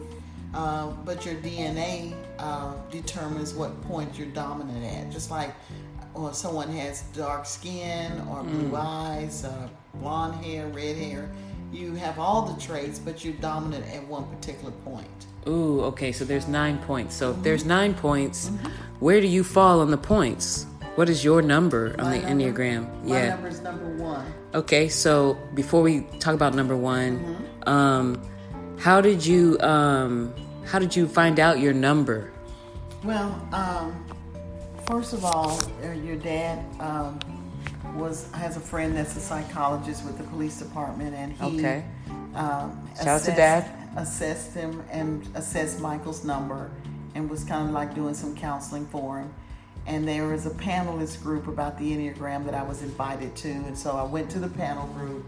[0.54, 5.12] uh, but your DNA uh, determines what point you're dominant at.
[5.12, 5.54] Just like,
[6.14, 11.30] or someone has dark skin or blue eyes, uh, blonde hair, red hair.
[11.72, 15.08] You have all the traits, but you're dominant at one particular point.
[15.48, 17.16] Ooh, okay, so there's nine points.
[17.16, 18.50] So if there's nine points,
[19.00, 20.66] where do you fall on the points?
[20.98, 22.44] What is your number on My the number?
[22.44, 23.04] Enneagram?
[23.04, 23.30] My yeah.
[23.30, 24.26] number is number one.
[24.56, 28.20] Okay, so before we talk about number one, um,
[28.80, 30.34] how did you um,
[30.66, 32.32] how did you find out your number?
[33.04, 33.94] Well, um,
[34.88, 37.20] first of all, uh, your dad um,
[37.94, 41.86] was has a friend that's a psychologist with the police department, and he Okay.
[42.34, 43.72] um, Shout out to Dad.
[43.98, 46.72] Assessed him and assessed Michael's number,
[47.14, 49.32] and was kind of like doing some counseling for him.
[49.88, 53.76] And there was a panelist group about the Enneagram that I was invited to, and
[53.78, 55.26] so I went to the panel group.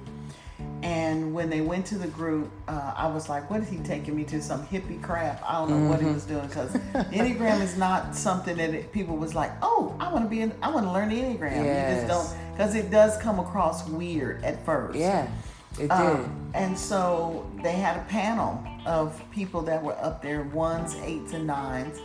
[0.83, 4.15] And when they went to the group, uh, I was like, "What is he taking
[4.15, 4.41] me to?
[4.41, 5.41] Some hippie crap?
[5.47, 6.13] I don't know what he Mm-hmm.
[6.13, 6.71] was doing because
[7.13, 10.53] Enneagram is not something that it, people was like, oh, I want to be, in,
[10.61, 11.57] I want to learn the Enneagram.
[11.57, 14.97] You just don't, because it does come across weird at first.
[14.99, 15.29] Yeah,
[15.73, 15.91] it did.
[15.91, 21.33] Um, and so they had a panel of people that were up there, ones, eights,
[21.33, 21.99] and nines.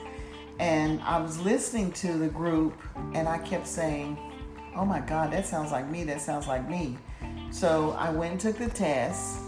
[0.65, 2.81] And I was listening to the group,
[3.13, 4.17] and I kept saying,
[4.75, 6.05] "Oh my God, that sounds like me.
[6.05, 6.97] That sounds like me."
[7.51, 9.41] So I went and took the test,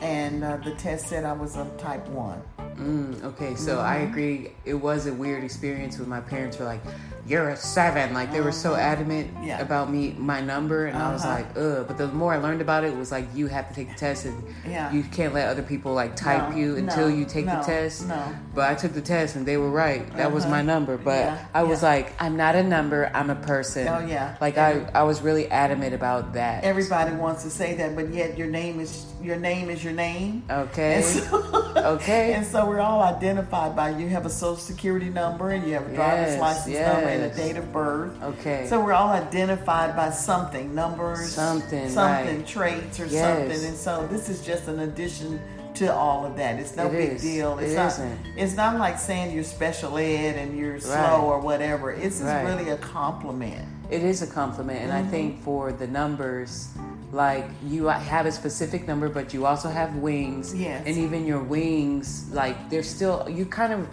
[0.00, 2.40] and uh, the test said I was of type one.
[2.78, 4.10] Mm, okay, so I Mm-hmm.
[4.10, 4.52] agree.
[4.64, 6.80] It was a weird experience when my parents were like,
[7.26, 8.12] "You're a seven.
[8.14, 9.46] Like they were so adamant Uh-huh.
[9.46, 9.60] Yeah.
[9.60, 11.34] about me, my number, and I was Uh-huh.
[11.34, 13.74] like, "Ugh." But the more I learned about it, it was like you have to
[13.74, 14.90] take the test, and Yeah.
[14.90, 17.62] you can't let other people like type No, you until no, you take no, the
[17.62, 18.08] test.
[18.08, 18.20] no.
[18.54, 20.04] But I took the test, and they were right.
[20.16, 20.56] That was Uh-huh.
[20.56, 20.96] my number.
[20.96, 23.10] But Yeah, I was like, "I'm not a number.
[23.14, 24.34] I'm a person." Oh, yeah.
[24.40, 26.64] Like I, I was really adamant about that.
[26.64, 30.42] Everybody wants to say that, but yet your name is your name is your name.
[30.50, 30.96] Okay.
[30.96, 32.34] And so, Okay.
[32.34, 35.86] And so we're all identified by you have a social security number and you have
[35.90, 38.22] a driver's Yes, license number and a date of birth.
[38.22, 38.66] Okay.
[38.68, 42.46] So we're all identified by something, numbers, Something, something, right.
[42.46, 43.38] traits or Yes.
[43.48, 43.68] something.
[43.68, 45.40] And so this is just an addition
[45.74, 46.58] to all of that.
[46.60, 47.22] It's no It big is.
[47.22, 47.58] deal.
[47.58, 48.18] It's It not isn't.
[48.36, 51.90] it's not like saying you're special ed and you're slow or whatever.
[51.90, 52.44] It's just Right.
[52.44, 53.66] really a compliment.
[53.90, 55.44] It is a compliment, and I think Mm-hmm.
[55.44, 56.68] for the numbers,
[57.12, 60.54] like you have a specific number, but you also have wings.
[60.54, 60.82] Yes.
[60.86, 63.86] And even your wings, like they're still you kind of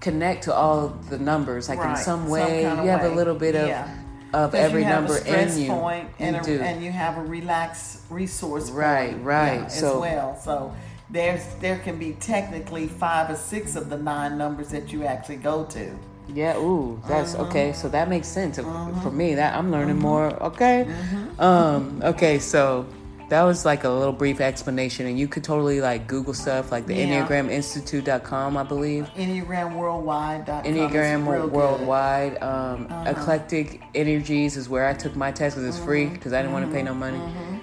[0.00, 2.64] connect to all the numbers, like in Right, some some way.
[2.64, 3.88] kind of you have a little bit of Yeah.
[4.34, 5.68] of every number in you.
[5.68, 9.60] point and, you a, and you have a relaxed resource Right, point, right.
[9.62, 10.38] yeah, So- as well.
[10.44, 10.74] So
[11.08, 15.36] there's there can be technically five or six of the nine numbers that you actually
[15.36, 15.90] go to.
[16.34, 17.42] Yeah, ooh, that's Mm-hmm.
[17.44, 17.72] okay.
[17.72, 19.34] So that makes sense for me.
[19.36, 20.32] That I'm learning more.
[20.42, 21.40] Okay, Mm-hmm.
[21.40, 22.38] um, okay.
[22.38, 22.86] So
[23.28, 26.86] that was like a little brief explanation, and you could totally like Google stuff like
[26.86, 27.26] the Yeah.
[27.26, 29.08] EnneagramInstitute.com, I believe.
[29.16, 30.62] EnneagramWorldwide.com.
[30.64, 31.52] Enneagram real good.
[31.52, 32.42] Worldwide.
[32.42, 33.10] Um, Uh-huh.
[33.10, 36.66] Eclectic Energies is where I took my test because it's free because I didn't want
[36.66, 37.20] to pay no money,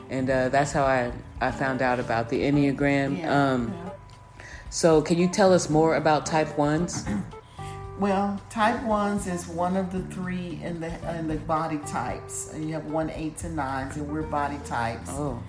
[0.09, 3.17] and uh, that's how I I found out about the Enneagram.
[3.19, 3.89] Yeah, Um, yeah.
[4.69, 7.05] So can you tell us more about Type Ones?
[7.99, 12.51] Well, type ones is one of the three in the in the body types.
[12.53, 15.09] And You have one, eights, and nines, and we're body types.
[15.11, 15.41] Oh,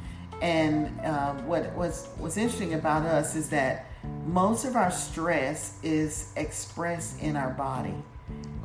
[0.43, 3.87] And uh, what what's what's interesting about us is that
[4.27, 7.95] most of our stress is expressed in our body.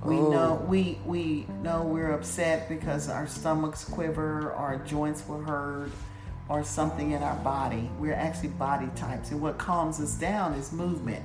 [0.04, 0.30] We Oh.
[0.30, 5.92] know we we know we're upset because our stomachs quiver, our joints were hurt,
[6.50, 7.90] or something in our body.
[8.00, 11.24] We're actually body types, and what calms us down is movement,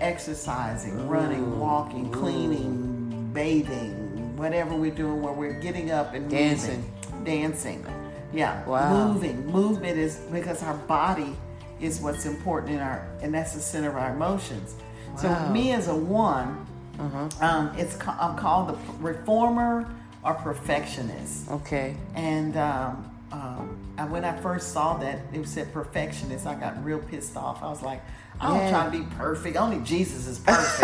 [0.00, 6.38] exercising, running, walking, cleaning, bathing, whatever we're doing, where we're getting up and moving.
[6.38, 6.92] Dancing.
[7.24, 7.86] dancing.
[8.32, 9.12] Yeah, Wow.
[9.12, 9.46] moving.
[9.46, 11.34] Movement is because our body
[11.80, 14.74] is what's important in our, and that's the center of our emotions.
[15.16, 16.66] So me as a one,
[16.98, 17.28] Uh-huh.
[17.40, 19.88] um, it's I'm called the reformer
[20.24, 21.50] or perfectionist.
[21.50, 21.96] okay.
[22.14, 26.98] And um, um, and when I first saw that it said perfectionist, I got real
[26.98, 27.62] pissed off.
[27.62, 28.02] I was like,
[28.40, 28.70] I don't Yeah.
[28.70, 29.56] try to be perfect.
[29.56, 30.82] Only Jesus is perfect.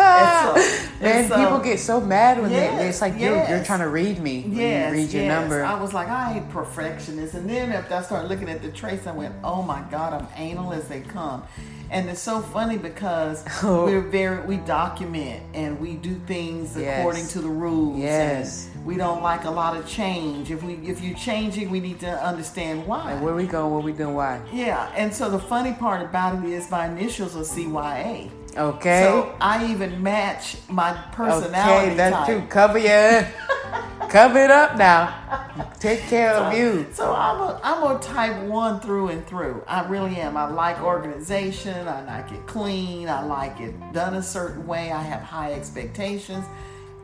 [0.00, 3.80] and so, Man, people get so mad when Yes, they, it's like you're, you're trying
[3.80, 5.40] to read me Yes, you read your yes.
[5.40, 5.64] number.
[5.64, 7.34] I was like, I ain't perfectionist.
[7.34, 10.26] And then after I started looking at the traits, I went, oh my God, I'm
[10.36, 11.42] anal as they come.
[11.90, 13.84] And it's so funny because Oh.
[13.86, 16.98] we're very, we document and we do things Yes.
[17.00, 17.98] according to the rules.
[17.98, 18.68] Yes.
[18.84, 20.50] We don't like a lot of change.
[20.50, 23.14] If we, if you're changing, we need to understand why.
[23.14, 23.72] Like, where we going?
[23.72, 24.14] What we doing?
[24.14, 24.40] Why?
[24.52, 24.90] yeah.
[24.96, 28.30] And so the funny part about it is my initials are CYA.
[28.56, 29.02] Okay.
[29.02, 32.26] So I even match my personality okay, that's type.
[32.26, 32.46] true.
[32.48, 33.28] Cover your,
[34.08, 35.46] cover it up now.
[35.78, 36.86] Take care of you.
[36.92, 39.62] So I'm a I'm a type one through and through.
[39.66, 40.36] I really am.
[40.36, 41.86] I like organization.
[41.86, 43.08] I like it clean.
[43.08, 44.90] I like it done a certain way.
[44.90, 46.44] I have high expectations,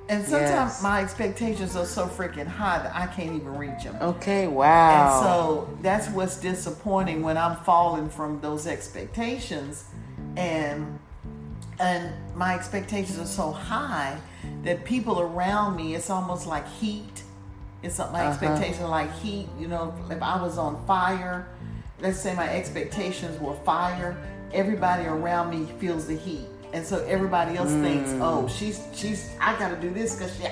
[0.08, 0.82] and sometimes Yes.
[0.82, 3.96] my expectations are so freaking high that I can't even reach them.
[4.00, 4.46] Okay.
[4.46, 4.90] Wow.
[4.90, 9.84] And so that's what's disappointing when I'm falling from those expectations,
[10.36, 10.98] and
[11.78, 14.16] and my expectations are so high
[14.62, 17.22] that people around me, it's almost like heat.
[17.82, 18.30] It's my Uh-huh.
[18.30, 19.48] expectations like heat.
[19.58, 21.46] You know, if I was on fire,
[22.00, 24.16] let's say my expectations were fire,
[24.54, 26.46] everybody around me feels the heat.
[26.76, 28.20] And so everybody else thinks, Mm.
[28.20, 30.44] oh, she's she's I gotta do this because she,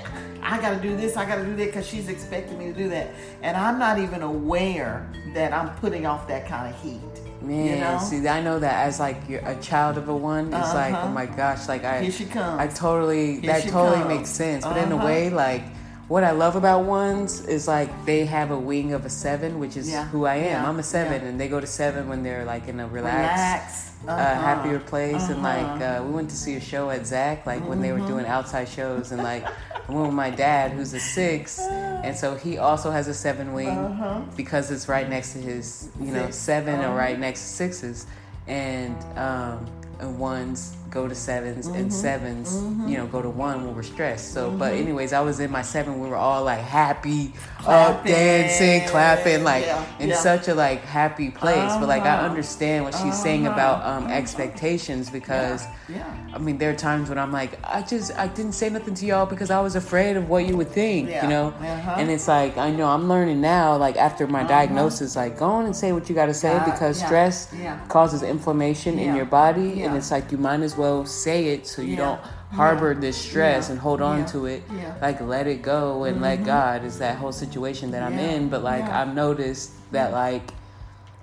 [0.42, 3.08] I gotta do this, I gotta do that because she's expecting me to do that,
[3.42, 6.98] and I'm not even aware that I'm putting off that kind of heat.
[7.42, 7.98] Man, you know?
[7.98, 11.08] see, I know that as like you're a child of a one, it's like, Uh-huh.
[11.08, 12.58] oh my gosh, like I, Here she comes.
[12.58, 14.08] I totally, Here that totally comes.
[14.08, 14.64] makes sense.
[14.64, 15.04] But in a Uh-huh.
[15.04, 15.62] way, like
[16.08, 19.76] what I love about ones is like they have a wing of a seven, which
[19.76, 20.04] is Yeah.
[20.06, 20.62] who I am.
[20.62, 20.68] Yeah.
[20.68, 21.28] I'm a seven, Yeah.
[21.28, 24.08] and they go to seven when they're like in a relaxed, Relax.
[24.08, 24.42] uh, Uh-huh.
[24.42, 25.28] happier place.
[25.30, 26.02] And like Uh-huh.
[26.02, 28.02] uh, we went to see a show at Zach, like when they Mm-hmm.
[28.02, 31.58] were doing outside shows, and like I went with my dad, who's a six,
[32.04, 34.20] and so he also has a seven wing Uh-huh.
[34.36, 36.36] because it's right next to his, you know, Six.
[36.36, 36.92] 7 Uh-huh.
[36.92, 38.06] or right next to sixes,
[38.46, 39.64] and um,
[40.00, 41.74] and ones go to 7s Mm-hmm.
[41.74, 44.32] and 7s you know, go to one when we're stressed.
[44.32, 44.82] So, but Mm-hmm.
[44.82, 45.98] anyways, I was in my seven.
[46.00, 47.32] We were all like happy,
[47.66, 50.16] up dancing, clapping, like Yeah, in yeah.
[50.30, 51.72] such a like happy place.
[51.80, 52.28] But like I Uh-huh.
[52.30, 53.54] understand what she's saying Uh-huh.
[53.56, 55.66] about um, expectations because.
[55.88, 56.02] Yeah.
[56.34, 59.04] I mean, there are times when I'm like, I just, I didn't say nothing to
[59.06, 61.46] y'all because I was afraid of what you would think, you know?
[61.60, 61.94] Uh-huh.
[62.00, 65.66] And it's like, I know I'm learning now, like after my diagnosis, like go on
[65.66, 67.78] and say what you got to say because stress yeah.
[67.96, 69.82] causes inflammation in your body.
[69.82, 72.20] And it's like, you might as well say it so you Yeah, don't
[72.52, 74.60] harbor yeah, this stress yeah, and hold on to it.
[74.68, 75.02] Mm-hmm.
[75.02, 78.48] Like, let it go and let God is that whole situation that I'm in.
[78.48, 78.84] But like.
[78.84, 80.52] I've noticed that, like,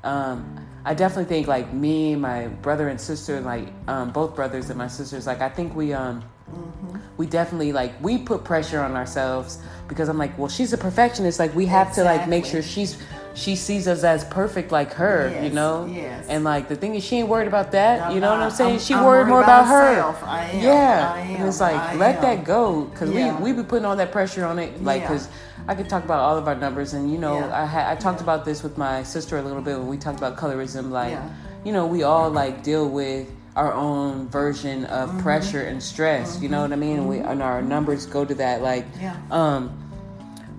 [0.04, 4.78] um, I definitely think like me, my brother and sister, like um, both brothers and
[4.78, 6.98] my sisters, like I think we um Mm-hmm.
[7.16, 11.40] we definitely like we put pressure on ourselves because I'm like, well, she's a perfectionist.
[11.40, 12.98] Like we have to like make sure she's
[13.34, 15.86] she sees us as perfect like her, you know.
[15.86, 16.26] yes.
[16.28, 18.02] And like the thing is, she ain't worried about that.
[18.02, 18.72] I'm you know what I'm saying?
[18.72, 20.26] I'm- she I'm worried worried more about about, her.
[20.28, 20.64] I am.
[20.64, 21.14] Yeah.
[21.16, 22.22] I And it's like I let am.
[22.24, 23.38] that go because Yeah.
[23.40, 24.84] we we be putting all that pressure on it.
[24.84, 25.08] Like Yeah.
[25.08, 25.30] because
[25.68, 27.62] I could talk about all of our numbers, and you know, Yeah.
[27.62, 30.18] I had I talked about this with my sister a little bit when we talked
[30.18, 30.90] about colorism.
[30.92, 31.18] Like,
[31.64, 35.20] you know, we all like deal with our own version of Mm-hmm.
[35.20, 36.40] pressure and stress.
[36.42, 36.98] You know what I mean?
[37.00, 38.62] And we and our numbers go to that.
[38.62, 39.14] Like, Yeah.
[39.30, 39.72] um,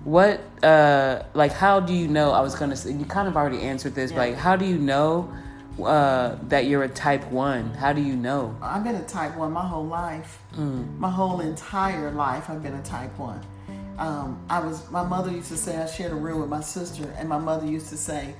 [0.03, 2.31] what uh like how do you know?
[2.31, 4.11] I was gonna say you kind of already answered this.
[4.11, 4.17] Yeah.
[4.17, 5.33] But like, how do you know
[5.81, 7.73] uh that you're a type one?
[7.73, 8.55] How do you know?
[8.61, 10.39] I've been a type one my whole life.
[10.55, 10.97] Mm.
[10.97, 13.41] My whole entire life, I've been a type one.
[13.97, 14.89] Um, I was.
[14.91, 17.65] My mother used to say I shared a room with my sister, and my mother
[17.65, 18.35] used to say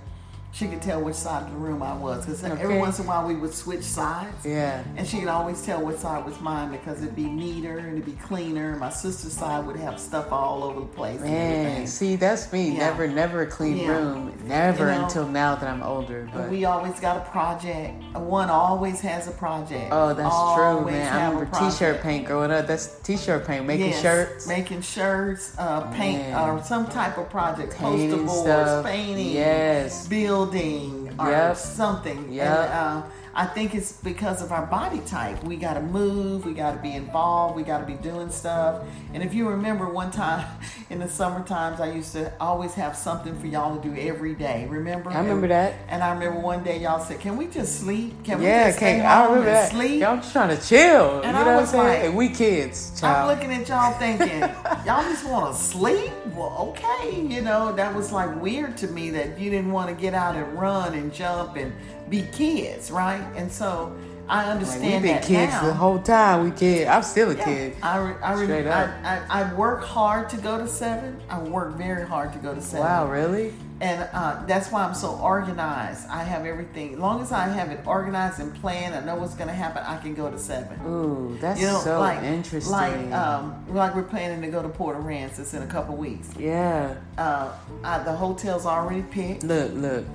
[0.53, 3.07] she could tell which side of the room I was because every once in a
[3.07, 4.45] while we would switch sides.
[4.45, 4.83] Yeah.
[4.95, 8.05] And she could always tell which side was mine because it'd be neater and it'd
[8.05, 8.75] be cleaner.
[8.75, 11.19] My sister's side would have stuff all over the place.
[11.21, 12.69] Man, see, that's me.
[12.69, 12.77] Yeah.
[12.91, 13.87] Never, never a clean Yeah.
[13.87, 14.31] room.
[14.45, 16.29] Never You know, until now that I'm older.
[16.31, 18.03] But We always got a project.
[18.15, 19.87] One always has a project.
[19.91, 21.11] oh, that's true, man.
[21.13, 22.67] I remember T-shirt paint growing up.
[22.67, 27.73] That's T-shirt paint, making Yes, shirts, making shirts, uh, paint, or some type of project,
[27.75, 28.85] poster painting boards, stuff.
[28.85, 30.05] painting, Yes.
[30.45, 31.57] Building, or Yep.
[31.57, 32.31] something.
[32.31, 32.47] Yep.
[32.47, 33.01] And, uh,
[33.35, 35.43] I think it's because of our body type.
[35.43, 36.45] We got to move.
[36.45, 37.55] We got to be involved.
[37.55, 38.83] We got to be doing stuff.
[39.13, 40.45] And if you remember, one time
[40.91, 44.35] in the summer times, I used to always have something for y'all to do every
[44.35, 44.67] day.
[44.69, 45.09] Remember?
[45.09, 45.73] I remember and, that.
[45.87, 48.23] And I remember one day y'all said, "Can we just sleep?
[48.23, 49.01] Can we yeah, just stay.
[49.01, 49.71] I home remember and that.
[49.71, 51.21] sleep?" Y'all just trying to chill.
[51.21, 51.87] And you I know what I'm was saying?
[51.87, 54.39] like- and we kids, I'm looking at y'all thinking,
[54.85, 56.11] y'all just want to sleep?
[56.35, 57.19] Well, okay.
[57.21, 60.35] You know, that was like weird to me that you didn't want to get out
[60.35, 61.73] and run and jump and
[62.09, 63.23] be kids, right?
[63.35, 63.95] And so
[64.29, 65.65] I understand Like, we've been that kids now.
[65.65, 66.43] the whole time.
[66.45, 66.87] We kid.
[66.87, 67.75] I'm still a Yeah, kid.
[67.83, 68.89] I, re- I, re- I, up.
[69.03, 71.19] I, I work hard to go to seven.
[71.29, 72.85] I work very hard to go to seven.
[72.85, 73.53] Wow, really?
[73.81, 76.07] And uh, that's why I'm so organized.
[76.07, 76.93] I have everything.
[76.93, 79.83] As long as I have it organized and planned, I know what's going to happen,
[79.85, 80.79] I can go to seven.
[80.87, 82.71] Ooh, that's You know, so like interesting.
[82.71, 86.29] like um, like we're planning to go to Port Aransas in a couple weeks.
[86.39, 86.95] yeah.
[87.17, 87.51] Uh,
[87.83, 89.43] I, the hotel's already picked.
[89.43, 90.05] Look, look.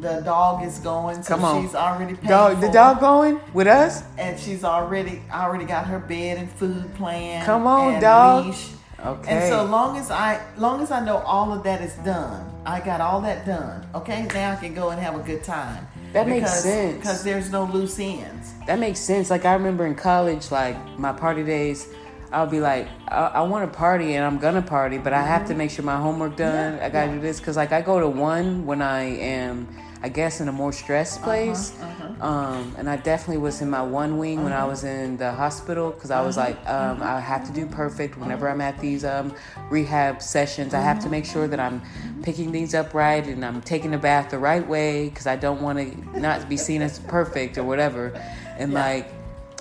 [0.00, 1.62] The dog is going, so Come on.
[1.62, 4.02] she's already paid Dog, the dog going with us?
[4.18, 7.44] and she's already already got her bed and food plan.
[7.46, 8.46] Come on, dog.
[8.46, 8.70] Leash.
[9.04, 9.30] Okay.
[9.30, 12.80] And so long as I long as I know all of that is done, I
[12.80, 13.86] got all that done.
[13.94, 15.86] Okay, now I can go and have a good time.
[16.12, 16.96] That makes sense.
[16.96, 18.54] because there's no loose ends.
[18.66, 19.30] That makes sense.
[19.30, 21.88] Like I remember in college, like my party days,
[22.32, 25.46] I'll be like, I, I want to party and I'm gonna party, but I have
[25.48, 26.72] to make sure my homework done.
[26.72, 26.78] Mm-hmm.
[26.78, 27.14] Yeah, I gotta yeah.
[27.14, 29.68] do this because like I go to one when I am,
[30.02, 31.72] I guess, in a more stressed Uh-huh, place.
[32.20, 34.68] Um, and I definitely was in my one wing when I Uh-huh.
[34.68, 38.48] was in the hospital because I was like, um, I have to do perfect whenever
[38.48, 39.32] I'm at these um,
[39.70, 40.72] rehab sessions.
[40.72, 40.86] I Uh-huh.
[40.88, 41.82] have to make sure that I'm
[42.22, 45.60] picking things up right and I'm taking a bath the right way because I don't
[45.60, 48.12] want to not be seen as perfect or whatever.
[48.58, 48.84] And Yeah.
[48.84, 49.12] like,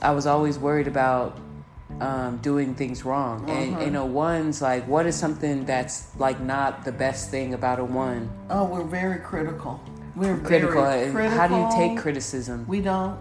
[0.01, 1.39] I was always worried about
[2.01, 3.49] um, doing things wrong.
[3.49, 7.79] And you know, one's like, what is something that's like not the best thing about
[7.79, 8.29] a one?
[8.49, 9.81] Oh, we're very critical.
[10.15, 10.83] We're Critical.
[10.83, 11.29] Critical.
[11.29, 12.65] How do you take criticism?
[12.67, 13.19] We don't.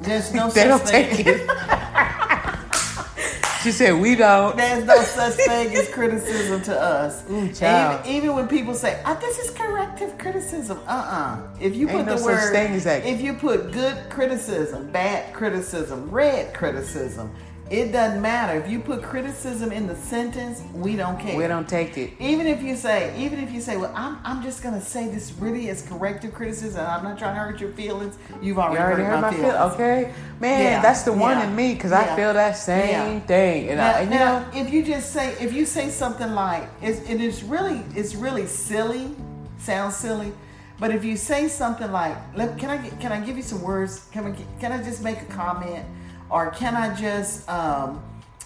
[0.00, 1.16] There's no they such don't thing.
[1.16, 1.50] take it.
[3.62, 4.56] she said, we don't.
[4.56, 7.28] There's no such thing as criticism to us.
[7.30, 11.40] Ooh, even, even when people say, "Ah, this is corrective criticism," uh-uh.
[11.60, 13.04] If you Ain't put no the word, thing as that.
[13.04, 17.32] if you put good criticism, bad criticism, red criticism,
[17.68, 20.62] It doesn't matter if you put criticism in the sentence.
[20.72, 21.36] We don't care.
[21.36, 22.12] We don't take it.
[22.20, 25.32] Even if you say, even if you say, well, I'm, I'm just gonna say this
[25.32, 26.86] really as corrective criticism.
[26.86, 28.18] I'm not trying to hurt your feelings.
[28.40, 29.52] You've already, You already hurt, heard my my feelings.
[29.52, 29.62] feel.
[29.72, 33.20] Okay, man, Yeah, that's the one yeah, in me because yeah, I feel that same
[33.22, 35.88] thing, and, I, Now, and you now, know, if you just say, if you say
[35.90, 39.10] something like, it's, it is really, it's really silly,
[39.58, 40.32] sounds silly,
[40.78, 42.16] but if you say something like,
[42.58, 44.06] can I, can I give you some words?
[44.12, 45.84] Can I, can I just make a comment,
[46.30, 48.02] or can I just um,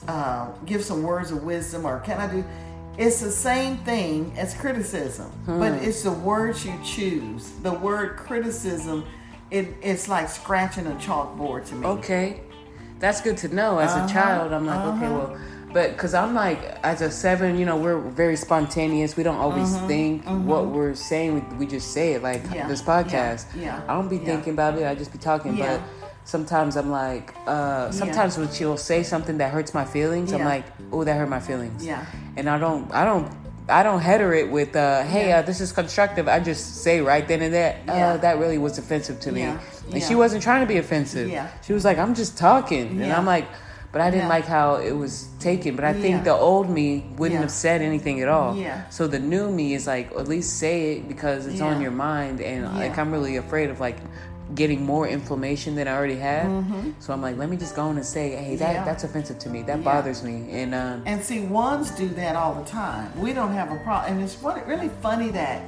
[0.08, 2.44] uh, give some words of wisdom, or can I do?
[2.98, 7.50] It's the same thing as criticism, but it's the words you choose.
[7.62, 9.06] The word criticism,
[9.50, 11.86] it, it's like scratching a chalkboard to me.
[11.86, 12.40] okay,
[12.98, 13.78] that's good to know.
[13.78, 15.38] As Uh-huh, a child, I'm like, okay, well,
[15.72, 19.16] but because I'm like, as a seven, you know, we're very spontaneous.
[19.16, 21.34] We don't always think what we're saying.
[21.34, 23.46] We, we just say it, like Mm-hmm, Yeah, this podcast.
[23.54, 24.24] yeah, yeah, I don't be yeah.
[24.26, 24.84] thinking about it.
[24.84, 25.80] I just be talking, but.
[26.24, 30.64] Sometimes I'm like, uh, sometimes when she'll say something that hurts my feelings, I'm like,
[30.92, 31.84] oh, that hurt my feelings.
[31.84, 32.04] Yeah.
[32.36, 33.32] And I don't, I don't,
[33.68, 35.38] I don't header it with, uh, hey, Yeah.
[35.38, 36.28] uh, this is constructive.
[36.28, 37.92] I just say right then and there, Yeah.
[38.10, 39.40] uh, that really was offensive to me.
[39.42, 39.58] Yeah.
[39.92, 40.06] And Yeah.
[40.08, 41.28] she wasn't trying to be offensive.
[41.28, 41.48] Yeah.
[41.62, 43.00] She was like, I'm just talking.
[43.02, 43.46] And I'm like,
[43.92, 44.28] but I didn't Yeah.
[44.28, 45.74] like how it was taken.
[45.74, 46.22] But I think Yeah.
[46.22, 47.40] the old me wouldn't Yeah.
[47.42, 48.54] have said anything at all.
[48.56, 48.82] Yeah.
[48.90, 52.40] So the new me is like, at least say it because it's on your mind.
[52.40, 53.96] And like, I'm really afraid of like
[54.54, 56.46] getting more inflammation than I already had.
[56.98, 58.74] So I'm like, let me just go on and say, hey, that, Mm-hmm.
[58.74, 58.84] Yeah.
[58.84, 59.62] that's offensive to me.
[59.62, 59.84] That Yeah.
[59.84, 60.46] bothers me.
[60.50, 63.12] And, um, And see, ones do that all the time.
[63.20, 64.14] We don't have a problem.
[64.14, 65.62] And it's really funny that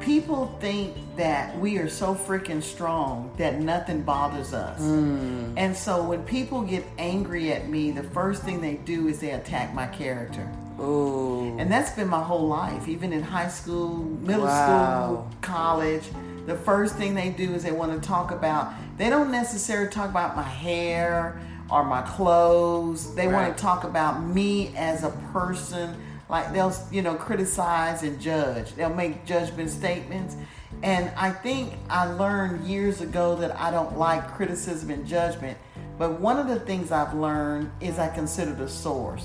[0.00, 4.80] people think that we are so freaking strong that nothing bothers us.
[4.80, 9.32] And so when people get angry at me, the first thing they do is they
[9.32, 10.48] attack my character.
[10.80, 11.58] ooh.
[11.58, 14.62] And that's been my whole life, even in high school, middle Wow.
[14.64, 16.04] school, college.
[16.50, 20.10] The first thing they do is they want to talk about, they don't necessarily talk
[20.10, 21.40] about my hair
[21.70, 23.14] or my clothes.
[23.14, 25.94] They want to talk about me as a person.
[26.28, 28.74] Like they'll, you know, criticize and judge.
[28.74, 30.34] They'll make judgment statements.
[30.82, 35.56] And I think I learned years ago that I don't like criticism and judgment.
[35.98, 39.24] But one of the things I've learned is I consider the source.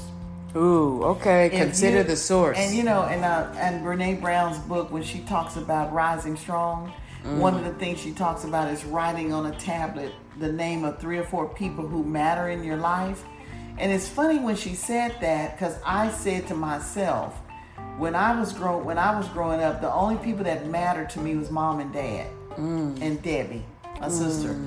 [0.56, 1.48] Ooh, okay.
[1.48, 2.60] If Consider you- the source.
[2.60, 6.94] And you know, and uh, and Brene Brown's book when she talks about rising strong,
[7.26, 7.66] one of mm.
[7.66, 11.24] the things she talks about is writing on a tablet the name of three or
[11.24, 13.24] four people who matter in your life.
[13.78, 17.34] And it's funny when she said that because I said to myself,
[17.98, 21.20] when I was grow when I was growing up, the only people that mattered to
[21.20, 23.02] me was mom and dad mm.
[23.02, 23.66] and Debbie,
[24.00, 24.12] my mm.
[24.12, 24.58] sister.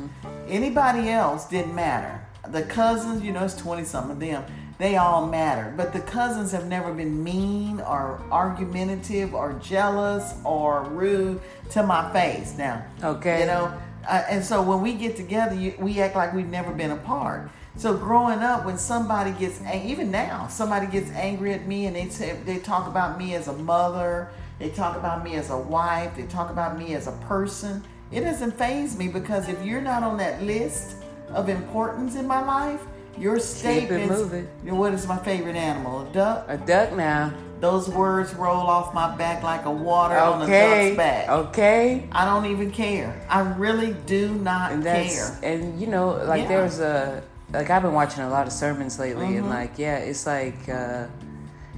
[0.49, 2.27] Anybody else didn't matter.
[2.47, 4.45] The cousins, you know, it's twenty some of them.
[4.79, 10.85] They all matter, but the cousins have never been mean or argumentative or jealous or
[10.85, 12.57] rude to my face.
[12.57, 13.41] Now, Okay.
[13.41, 13.73] you know,
[14.09, 17.51] uh, and so when we get together, you, we act like we've never been apart.
[17.77, 22.09] So growing up, when somebody gets, even now, somebody gets angry at me and they
[22.09, 24.29] say, they talk about me as a mother,
[24.61, 27.83] they talk about me as a wife, they talk about me as a person.
[28.13, 30.97] It doesn't phase me because if you're not on that list
[31.33, 32.83] of importance in my life,
[33.19, 34.09] your statements.
[34.11, 34.49] moving.
[34.65, 36.09] You know, what is my favorite animal?
[36.09, 36.45] A duck.
[36.49, 37.33] a duck now.
[37.61, 41.29] Those words roll off my back like a water on a duck's back.
[41.29, 42.07] Okay.
[42.13, 43.21] I don't even care.
[43.29, 45.37] I really do not and care.
[45.43, 46.49] and you know like Yeah.
[46.49, 47.21] there's a
[47.53, 49.39] like I've been watching a lot of sermons lately Mm-hmm.
[49.39, 51.07] and like yeah it's like uh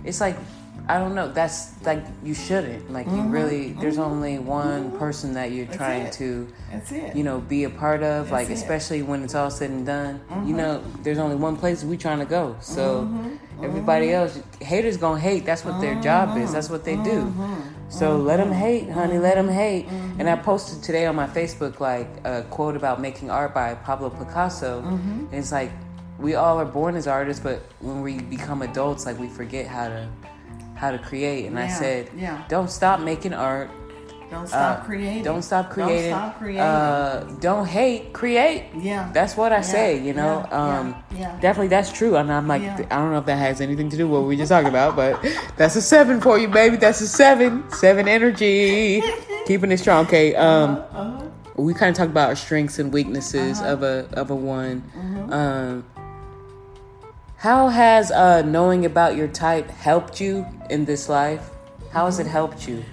[0.05, 0.37] it's like
[0.89, 5.53] I don't know that's like you shouldn't like you really there's only one person that
[5.53, 5.71] you're Mm-hmm.
[5.73, 6.13] That's trying it.
[6.15, 7.17] to That's it.
[7.17, 8.53] you know be a part of like it.
[8.55, 8.63] Mm-hmm.
[8.63, 12.19] especially when it's all said and done you know there's only one place we trying
[12.19, 13.65] to go so Mm-hmm.
[13.65, 17.91] everybody else haters gonna hate that's what their job is that's what they do Mm-hmm.
[17.91, 19.87] so let them hate honey let them hate
[20.19, 24.11] and i posted today on my facebook like a quote about making art by pablo
[24.11, 25.27] picasso Mm-hmm.
[25.31, 25.71] and it's like
[26.19, 29.89] we all are born as artists but when we become adults like we forget how
[29.89, 30.09] to
[30.81, 32.43] how to create and i said yeah.
[32.49, 33.71] don't stop making art
[34.31, 35.25] don't stop uh, creating.
[35.25, 36.11] Don't stop creating.
[36.11, 36.63] Don't stop creating.
[36.63, 38.13] Uh, don't hate.
[38.13, 38.67] Create.
[38.79, 39.11] Yeah.
[39.13, 40.01] That's what I Yeah, say.
[40.01, 40.47] You know.
[40.49, 41.41] yeah, um, yeah, yeah.
[41.41, 42.17] Definitely, that's true.
[42.17, 42.87] And I'm like, Yeah.
[42.93, 44.95] I don't know if that has anything to do with what we just talked about,
[44.95, 45.21] but
[45.57, 46.77] that's a seven for you, baby.
[46.77, 47.69] That's a seven.
[47.73, 49.03] Seven energy.
[49.47, 50.07] Keeping it strong.
[50.07, 50.37] Okay.
[50.37, 51.27] Um, uh-huh.
[51.57, 54.83] we kind of talked about our strengths and weaknesses of a of a one.
[54.97, 55.33] Mm-hmm.
[55.33, 55.85] Um,
[57.41, 61.51] how has uh, knowing about your type helped you in this life?
[61.91, 62.33] How has it Mm-hmm.
[62.33, 62.85] helped you?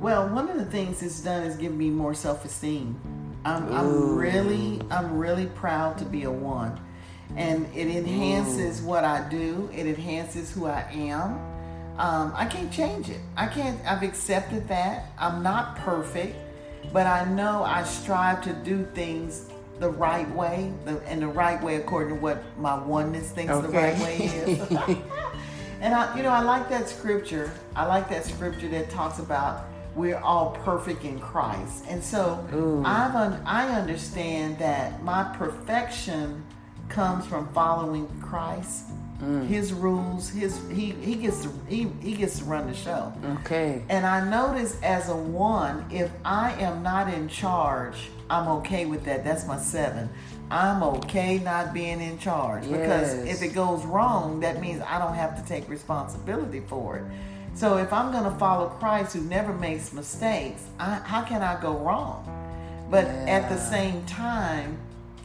[0.00, 2.98] Well, one of the things it's done is give me more self-esteem.
[3.44, 6.80] I'm, I'm really, I'm really proud to be a one,
[7.36, 9.68] and it enhances what I do.
[9.74, 11.34] It enhances who I am.
[11.98, 13.20] Um, I can't change it.
[13.36, 13.78] I can't.
[13.86, 15.12] I've accepted that.
[15.18, 16.36] I'm not perfect,
[16.94, 19.49] but I know I strive to do things
[19.80, 23.68] the right way, the, and the right way according to what my oneness thinks the
[23.68, 24.60] right way is.
[25.80, 27.50] and I, you know, I like that scripture.
[27.74, 29.64] I like that scripture that talks about
[29.96, 31.84] we're all perfect in Christ.
[31.88, 32.44] And so
[32.84, 36.44] I've un- I understand that my perfection
[36.88, 38.86] comes from following Christ.
[39.20, 39.46] Mm.
[39.46, 43.12] His rules, his he he gets to he, he gets to run the show.
[43.40, 43.82] Okay.
[43.88, 49.04] And I notice as a one, if I am not in charge, I'm okay with
[49.04, 49.24] that.
[49.24, 50.08] That's my seven.
[50.50, 55.14] I'm okay not being in charge because if it goes wrong, that means I don't
[55.14, 57.04] have to take responsibility for it.
[57.54, 61.60] So if I'm going to follow Christ who never makes mistakes, I, how can I
[61.60, 62.24] go wrong?
[62.90, 64.78] But at the same time,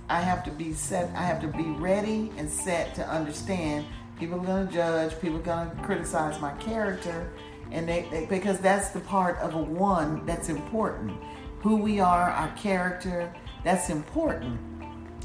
[0.09, 1.09] I have to be set.
[1.15, 3.85] I have to be ready and set to understand.
[4.19, 5.19] People are going to judge.
[5.19, 7.31] People are going to criticize my character,
[7.71, 11.17] and they, they because that's the part of a one that's important.
[11.65, 14.59] Who we are, our character, that's important.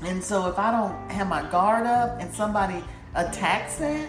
[0.02, 2.82] And so if I don't have my guard up and somebody
[3.14, 4.08] attacks that,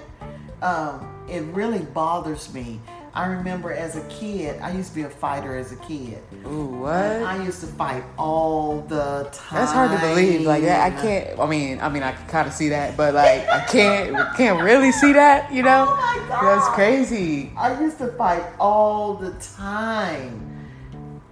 [0.61, 2.79] um, it really bothers me.
[3.13, 6.19] I remember as a kid, I used to be a fighter as a kid.
[6.47, 6.93] Ooh, what?
[6.93, 9.59] I used to fight all the time.
[9.59, 10.47] That's hard to believe.
[10.47, 11.37] Like that, I can't.
[11.37, 14.63] I mean, I mean, I can kind of see that, but like, I can't, can't
[14.63, 15.51] really see that.
[15.51, 16.43] You know, Oh my God.
[16.43, 17.51] that's crazy.
[17.57, 20.47] I used to fight all the time.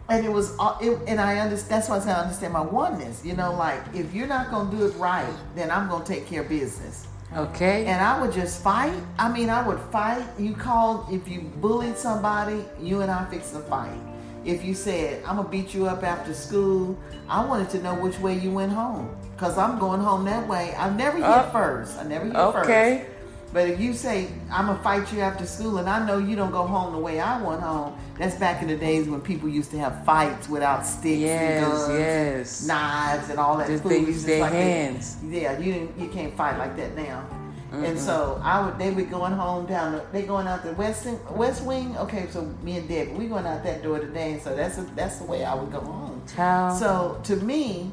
[0.10, 1.72] And it was, uh, it, and I understand.
[1.72, 3.24] That's why I say I understand my oneness.
[3.24, 6.42] You know, like if you're not gonna do it right, then I'm gonna take care
[6.42, 7.06] of business.
[7.38, 7.86] Okay.
[7.86, 8.94] And I would just fight.
[9.20, 10.24] I mean, I would fight.
[10.40, 14.00] You called if you bullied somebody, you and I fix the fight.
[14.46, 16.98] If you said I'm gonna beat you up after school,
[17.28, 20.74] I wanted to know which way you went home because I'm going home that way.
[20.76, 21.50] I never hit Oh.
[21.52, 22.00] first.
[22.00, 23.06] I never hit Okay.
[23.06, 23.19] first.
[23.52, 26.52] But if you say I'm gonna fight you after school, and I know you don't
[26.52, 29.72] go home the way I went home, that's back in the days when people used
[29.72, 32.68] to have fights without sticks Yes, and guns, yes.
[32.68, 33.68] knives, and all that.
[33.68, 35.18] Just they use their like they- hands.
[35.28, 37.26] yeah, you didn't, you can't fight like that now.
[37.72, 41.06] And so I would, they would going home down, the, they going out the west
[41.30, 41.96] west wing.
[41.98, 45.18] Okay, so me and Deb, we going out that door today, and so that's that's
[45.18, 46.20] the way I would go home.
[46.36, 46.80] Child.
[46.80, 47.92] So to me,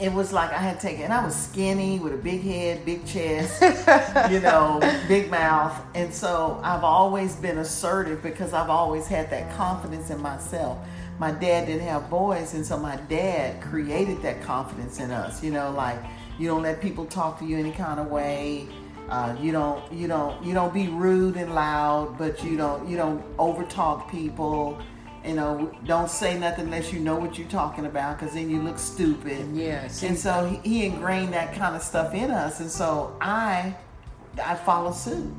[0.00, 3.04] it was like I had taken, and I was skinny with a big head, big
[3.04, 3.60] chest,
[4.32, 9.54] you know, big mouth, and so I've always been assertive because I've always had that
[9.56, 10.78] confidence in myself.
[11.18, 15.44] My dad didn't have boys, and so my dad created that confidence in us.
[15.44, 15.98] You know, like
[16.38, 18.68] you don't let people talk to you any kind of way.
[19.10, 22.96] Uh, you don't, you don't, you don't be rude and loud, but you don't, you
[22.96, 24.80] don't overtalk people.
[25.24, 28.62] You know, don't say nothing unless you know what you're talking about, because then you
[28.62, 29.46] look stupid.
[29.54, 33.74] Yeah, and so he, he ingrained that kind of stuff in us, and so I,
[34.42, 35.30] I follow suit.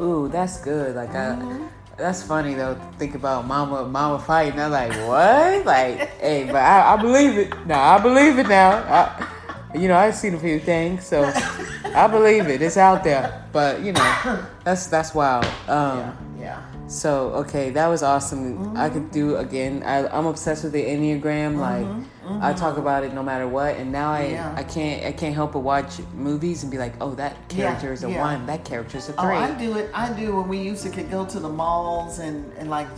[0.00, 0.96] Ooh, that's good.
[0.96, 1.64] Like Mm-hmm.
[1.64, 1.68] I.
[1.98, 2.76] That's funny though.
[2.96, 4.60] Think about mama, mama fighting.
[4.60, 5.66] I'm like, what?
[5.66, 7.66] Like, hey, but I, I believe it.
[7.66, 8.70] Now I believe it now.
[8.88, 9.28] I,
[9.76, 11.24] you know, I've seen a few things, so
[11.94, 12.62] I believe it.
[12.62, 13.44] It's out there.
[13.52, 15.44] But you know, that's that's wild.
[15.66, 16.12] Um, yeah.
[16.88, 18.76] So okay, that was awesome.
[18.76, 19.82] I could do again.
[19.82, 21.58] I, I'm obsessed with the enneagram.
[21.58, 21.86] Like
[22.42, 24.32] I talk about it no matter what, and now I Mm-hmm.
[24.32, 24.54] Yeah.
[24.56, 28.04] I can't I can't help but watch movies and be like, oh, that character is
[28.04, 28.20] a yeah.
[28.20, 28.46] one.
[28.46, 29.36] That character is a Oh, three.
[29.36, 29.90] I do it.
[29.94, 32.88] I do when we used to go to the malls and and like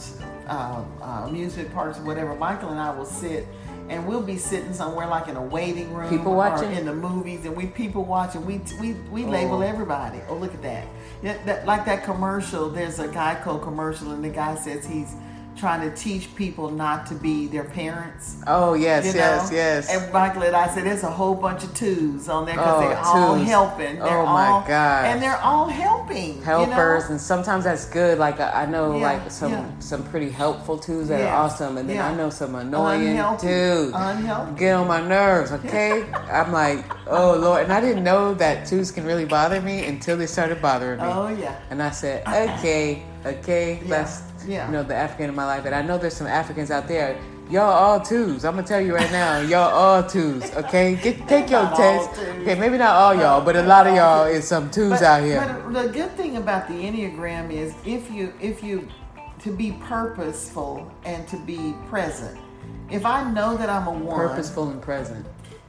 [0.49, 2.35] uh, uh, amusement parks or whatever.
[2.37, 3.47] Michael and I will sit.
[3.89, 6.71] And we'll be sitting somewhere like in a waiting room, People watching?
[6.71, 8.47] in the movies, and we people watching.
[8.47, 9.73] We we we label Oh.
[9.73, 10.21] everybody.
[10.29, 10.87] Oh, look at that.
[11.23, 11.67] That!
[11.67, 12.71] Like that commercial.
[12.71, 15.15] There's a Geico commercial, and the guy says he's
[15.61, 18.37] trying to teach people not to be their parents.
[18.47, 19.19] oh yes, You know?
[19.19, 19.91] yes, yes.
[19.95, 22.99] And Michael I said, there's a whole bunch of twos on there because Oh, they're
[22.99, 23.95] all helping.
[23.99, 25.05] They're Oh, my all, gosh.
[25.07, 26.37] And they're all helping.
[26.39, 27.11] you helpers know?
[27.13, 29.79] and sometimes that's good like i, I know Yeah, like some yeah.
[29.79, 33.47] some pretty helpful twos that Yeah, are awesome and then i know some annoying Unhealthy.
[33.47, 34.59] twos Unhealthy.
[34.59, 38.91] get on my nerves okay i'm like oh lord and i didn't know that twos
[38.91, 41.59] can really bother me until they started bothering me Oh, yeah.
[41.71, 44.67] and i said okay okay let's yeah.
[44.67, 47.19] you know the african in my life and i know there's some africans out there
[47.51, 48.45] Y'all all twos.
[48.45, 49.41] I'm gonna tell you right now.
[49.41, 50.45] Y'all all twos.
[50.55, 52.09] Okay, get take your test.
[52.21, 55.25] Okay, maybe not all y'all, but a lot of y'all is some twos But, out
[55.25, 55.41] here.
[55.41, 58.87] but the good thing about the Enneagram is if you if you
[59.41, 62.39] to be purposeful and to be present.
[62.89, 65.27] If I know that I'm a one, Purposeful and present.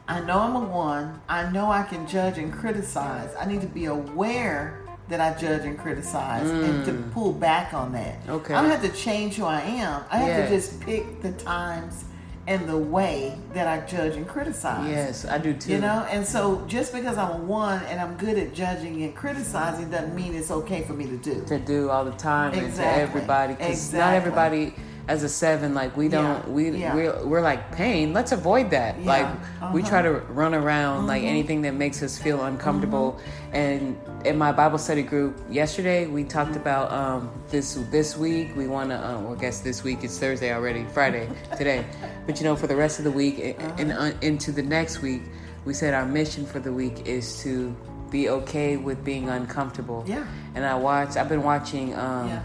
[0.07, 1.19] I know I'm a one.
[1.29, 3.33] I know I can judge and criticize.
[3.39, 4.80] I need to be aware
[5.11, 8.25] that I judge and criticize and to pull back on that.
[8.25, 8.31] Mm.
[8.31, 8.53] Okay.
[8.53, 10.03] I don't have to change who I am.
[10.09, 10.45] I have Yeah.
[10.45, 12.05] to just pick the times
[12.47, 14.89] and the way that I judge and criticize.
[14.89, 15.73] Yes, I do too.
[15.73, 19.15] You know, and so just because I'm a one and I'm good at judging and
[19.15, 21.43] criticizing doesn't mean it's okay for me to do.
[21.45, 24.73] to do all the time and to everybody because not everybody
[25.11, 26.95] as a seven, like we don't, Yeah, we yeah.
[26.95, 28.13] we're, we're like pain.
[28.13, 28.97] Let's avoid that.
[28.97, 29.89] Yeah, Like we uh-huh.
[29.89, 33.19] try to run around like anything that makes us feel uncomfortable.
[33.51, 38.55] And in my Bible study group yesterday, we talked about um, this this week.
[38.55, 41.85] We want to, um, well, I guess this week it's Thursday already, Friday today.
[42.25, 45.01] But you know, for the rest of the week and, and uh, into the next
[45.01, 45.23] week,
[45.65, 47.75] we said our mission for the week is to
[48.09, 50.05] be okay with being uncomfortable.
[50.07, 50.25] Yeah.
[50.55, 51.17] And I watched.
[51.17, 51.93] I've been watching.
[51.95, 52.43] Um, Yeah.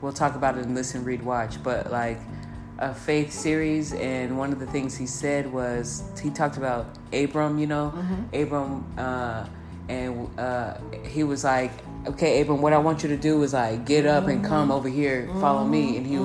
[0.00, 1.62] We'll talk about it in listen, read, watch.
[1.62, 2.18] But like
[2.78, 7.58] a faith series, and one of the things he said was he talked about Abram.
[7.58, 7.92] You know,
[8.32, 9.46] Abram, uh,
[9.88, 11.72] and uh, he was like,
[12.06, 14.88] "Okay, Abram, what I want you to do is like get up and come over
[14.88, 16.18] here, follow me." And he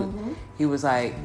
[0.58, 1.16] he was like.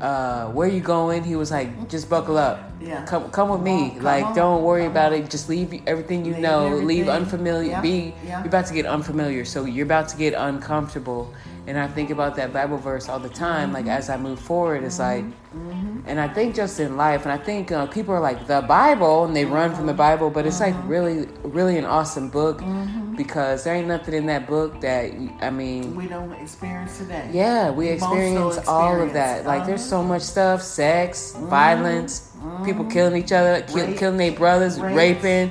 [0.00, 1.22] Uh, where you going?
[1.22, 2.72] He was like, just buckle up.
[2.80, 3.04] Yeah.
[3.04, 3.90] Come, come with me.
[3.90, 5.28] Come like, on, don't worry about it.
[5.28, 6.68] Just leave everything you Leave know.
[6.76, 7.72] Leave unfamiliar.
[7.72, 8.38] Yeah, Be yeah.
[8.38, 11.34] you're about to get unfamiliar, so you're about to get uncomfortable.
[11.66, 13.72] And I think about that Bible verse all the time.
[13.72, 13.90] Like mm-hmm.
[13.98, 16.00] as I move forward, it's like, mm-hmm.
[16.06, 19.24] and I think just in life, and I think uh, people are like the Bible,
[19.24, 20.88] and they run from the Bible, but it's like mm-hmm.
[20.88, 22.62] really, really an awesome book
[23.16, 25.94] because there ain't nothing in that book that I mean.
[25.94, 27.28] We don't experience today.
[27.32, 29.12] Yeah, we Most experience so all of experience.
[29.12, 29.46] that.
[29.46, 30.02] Like, there's Uh-huh.
[30.02, 32.32] so much stuff: sex, violence,
[32.64, 33.98] people killing each other, kill, Rape.
[33.98, 34.96] killing their brothers, Rape.
[34.96, 35.50] raping.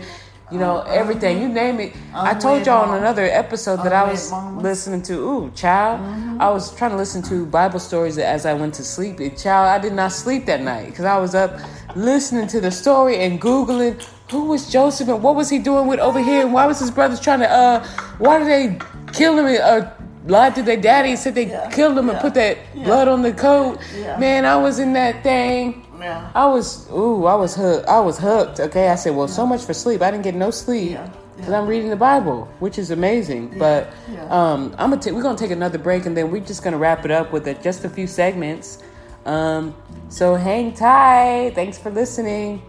[0.51, 1.39] You know, everything.
[1.41, 1.93] You name it.
[2.13, 4.63] I told y'all on another episode that I was mamas.
[4.63, 5.13] listening to.
[5.13, 6.01] Ooh, child!
[6.41, 9.19] I was trying to listen to Bible stories as I went to sleep.
[9.19, 11.59] And child, I did not sleep that night because I was up
[11.95, 15.99] listening to the story and googling who was Joseph and what was he doing with
[15.99, 17.83] over here and why was his brothers trying to uh
[18.19, 18.79] why did they
[19.11, 19.91] kill him and uh
[20.27, 22.83] lied to their daddy and said they Yeah, killed him and put that yeah.
[22.83, 23.79] blood on the coat.
[23.97, 24.17] Yeah.
[24.19, 25.83] Man, I was in that thing.
[25.99, 26.31] Yeah.
[26.33, 27.87] I was ooh, I was hooked.
[27.87, 28.59] I was hooked.
[28.59, 30.01] Okay, I said, well, so much for sleep.
[30.01, 31.59] I didn't get no sleep Yeah, because yeah.
[31.59, 33.57] I'm reading the Bible, which is amazing.
[33.57, 34.25] But yeah.
[34.29, 37.05] um, I'm gonna ta- we're gonna take another break and then we're just gonna wrap
[37.05, 38.81] it up with a, just a few segments.
[39.25, 39.75] Um,
[40.09, 41.51] so hang tight.
[41.55, 42.61] Thanks for listening.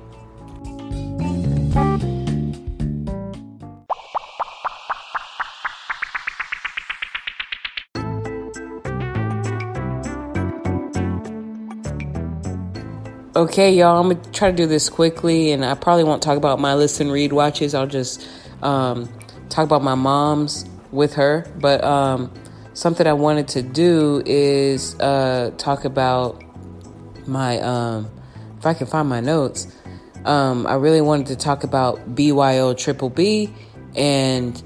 [13.41, 16.61] Okay, y'all, I'm gonna try to do this quickly, and I probably won't talk about
[16.61, 17.75] my listen, read, watches.
[17.75, 18.29] I'll just
[18.61, 19.09] um,
[19.49, 21.51] talk about my mom's with her.
[21.59, 22.31] But um,
[22.75, 26.45] something I wanted to do is uh, talk about
[27.27, 28.11] my, um,
[28.59, 29.75] if I can find my notes,
[30.27, 33.55] um, I really wanted to talk about BYO Triple B,
[33.97, 34.63] and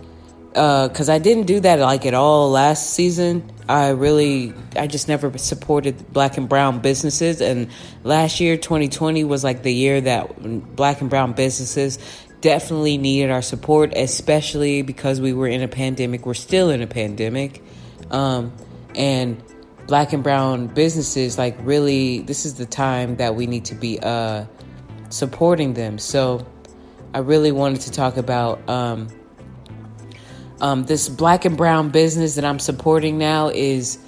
[0.54, 3.50] because I didn't do that like at all last season.
[3.68, 7.40] I really, I just never supported black and brown businesses.
[7.40, 7.70] And
[8.04, 11.98] last year, 2020, was like the year that black and brown businesses
[12.40, 16.24] definitely needed our support, especially because we were in a pandemic.
[16.24, 17.60] We're still in a pandemic.
[18.12, 18.52] Um,
[18.94, 19.42] and
[19.88, 23.98] black and brown businesses, like, really, this is the time that we need to be
[24.00, 24.44] uh,
[25.08, 25.98] supporting them.
[25.98, 26.46] So
[27.12, 28.68] I really wanted to talk about.
[28.68, 29.08] Um,
[30.64, 33.98] um, this black and brown business that I'm supporting now is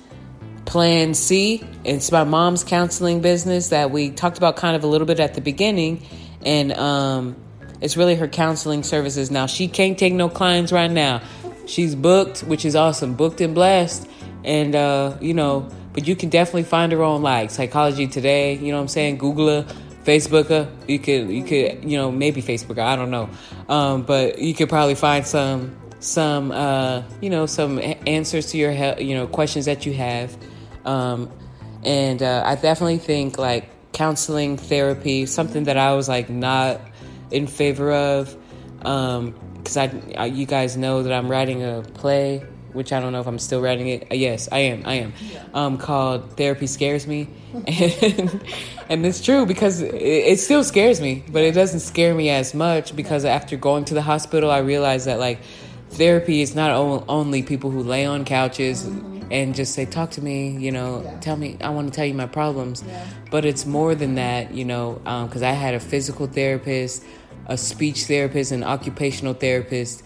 [0.65, 1.63] Plan C.
[1.85, 5.35] It's my mom's counseling business that we talked about kind of a little bit at
[5.35, 6.03] the beginning.
[6.47, 7.37] And um,
[7.83, 9.45] it's really her counseling services now.
[9.45, 11.21] She can't take no clients right now.
[11.67, 14.09] She's booked, which is awesome, booked and blessed.
[14.43, 18.71] And, uh, you know, but you can definitely find her on like Psychology Today, you
[18.71, 19.19] know what I'm saying?
[19.19, 19.75] Google her.
[20.05, 20.73] Facebook her.
[20.89, 22.83] You could, you could, you know, maybe Facebook her.
[22.83, 23.29] I don't know,
[23.69, 25.77] um, but you could probably find some,
[26.07, 30.37] some, uh, you know, some answers to your, you know, questions that you have.
[30.85, 31.31] Um,
[31.83, 36.81] and uh, I definitely think like counseling, therapy, something that I was like not
[37.31, 38.37] in favor of,
[38.79, 43.21] because I, I, you guys know that I'm writing a play, which I don't know
[43.21, 44.05] if I'm still writing it.
[44.13, 44.83] Uh, Yes, I am.
[44.85, 45.13] I am.
[45.55, 47.27] Um, called Therapy Scares Me,
[47.67, 48.41] and
[48.89, 52.55] and it's true because it, it still scares me, but it doesn't scare me as
[52.55, 55.41] much because after going to the hospital, I realized that like
[55.97, 56.71] therapy is not
[57.09, 58.85] only people who lay on couches
[59.31, 61.19] and just say talk to me you know Yeah.
[61.21, 63.05] tell me i want to tell you my problems Yeah.
[63.31, 67.05] but it's more than that you know um, because i had a physical therapist
[67.47, 70.03] a speech therapist an occupational therapist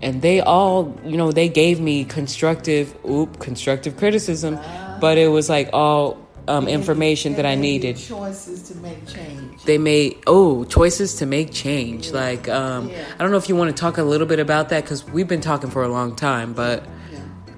[0.00, 4.98] and they all you know they gave me constructive oop constructive criticism ah.
[5.00, 6.18] but it was like all
[6.48, 9.62] um, information that i And they give needed Choices to make change.
[9.64, 12.10] they made oh choices to make change.
[12.10, 13.04] Like um Yeah.
[13.14, 15.28] i don't know if you want to talk a little bit about that because we've
[15.28, 16.84] been talking for a long time but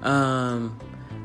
[0.03, 0.77] um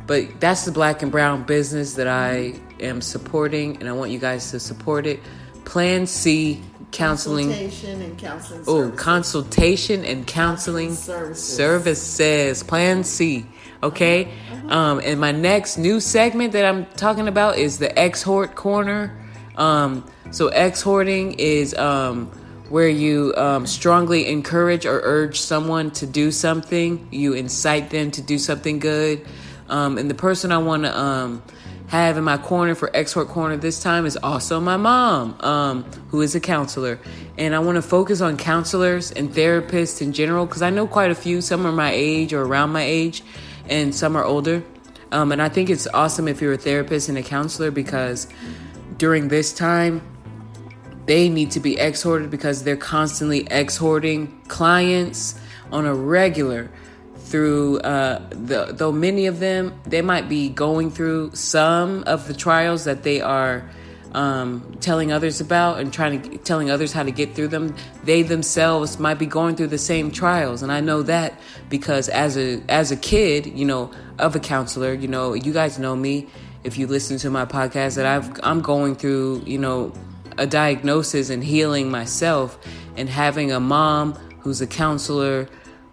[0.07, 4.19] but that's the black and brown business that i am supporting and i want you
[4.19, 5.21] guys to support it.
[5.65, 7.49] Plan c counseling.
[7.51, 11.45] Consultation and counseling oh consultation and counseling Services.
[11.57, 12.63] services.
[12.65, 13.47] Plan c
[13.83, 14.33] okay
[14.69, 19.17] Um, and my next new segment that I'm talking about is the exhort corner.
[19.57, 22.27] Um, so exhorting is um,
[22.69, 27.09] where you um, strongly encourage or urge someone to do something.
[27.11, 29.27] You incite them to do something good.
[29.69, 31.43] Um, and the person I want to um,
[31.89, 36.21] have in my corner for exhort corner this time is also my mom, um, who
[36.21, 37.01] is a counselor.
[37.37, 41.11] And I want to focus on counselors and therapists in general because I know quite
[41.11, 41.41] a few.
[41.41, 43.25] Some are my age or around my age,
[43.71, 44.63] and some are older.
[45.13, 48.29] Um, and I think it's awesome if you're a therapist and a counselor because
[48.99, 50.03] during this time,
[51.07, 55.41] they need to be exhorted because they're constantly exhorting clients
[55.73, 56.71] on a regular
[57.17, 62.35] through uh, the, though many of them they might be going through some of the
[62.35, 63.69] trials that they are
[64.13, 68.23] um, telling others about and trying to telling others how to get through them they
[68.23, 71.39] themselves might be going through the same trials and i know that
[71.69, 75.79] because as a as a kid you know of a counselor you know you guys
[75.79, 76.27] know me
[76.65, 79.93] if you listen to my podcast that i've i'm going through you know
[80.39, 82.59] a diagnosis and healing myself
[82.97, 85.49] and having a mom who's a counselor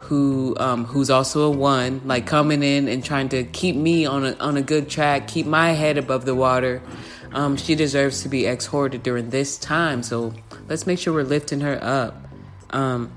[0.07, 4.25] who um, who's also a one, like coming in and trying to keep me on
[4.25, 6.81] a on a good track, keep my head above the water.
[7.33, 10.03] Um, she deserves to be exhorted during this time.
[10.03, 10.33] So
[10.67, 12.15] let's make sure we're lifting her up.
[12.71, 13.11] Um,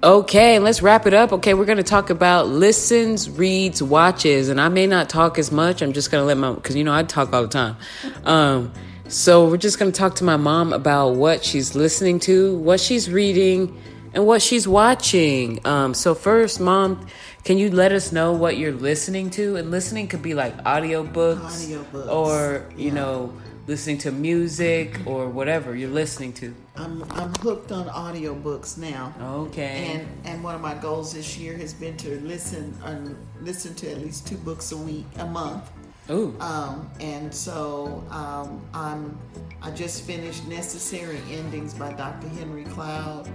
[0.00, 1.32] Okay, let's wrap it up.
[1.32, 5.50] Okay, we're going to talk about listens, reads, watches, and I may not talk as
[5.50, 5.82] much.
[5.82, 7.76] I'm just going to let my because you know I talk all the time.
[8.24, 8.72] Um,
[9.08, 12.78] so we're just going to talk to my mom about what she's listening to, what
[12.78, 13.80] she's reading,
[14.12, 15.60] and what she's watching.
[15.66, 17.06] Um, so first, mom,
[17.44, 19.56] can you let us know what you're listening to?
[19.56, 22.94] And listening could be like audiobooks, Audiobooks, or you yeah.
[22.94, 23.32] know,
[23.66, 26.54] listening to music or whatever you're listening to.
[26.76, 29.14] I'm I'm hooked on audiobooks now.
[29.20, 29.92] Okay.
[29.94, 33.90] And and one of my goals this year has been to listen um, listen to
[33.90, 35.70] at least two books a week a month.
[36.10, 36.34] Ooh.
[36.40, 39.18] Um, and so um, I'm
[39.62, 42.28] I just finished Necessary Endings by Dr.
[42.28, 43.28] Henry Cloud.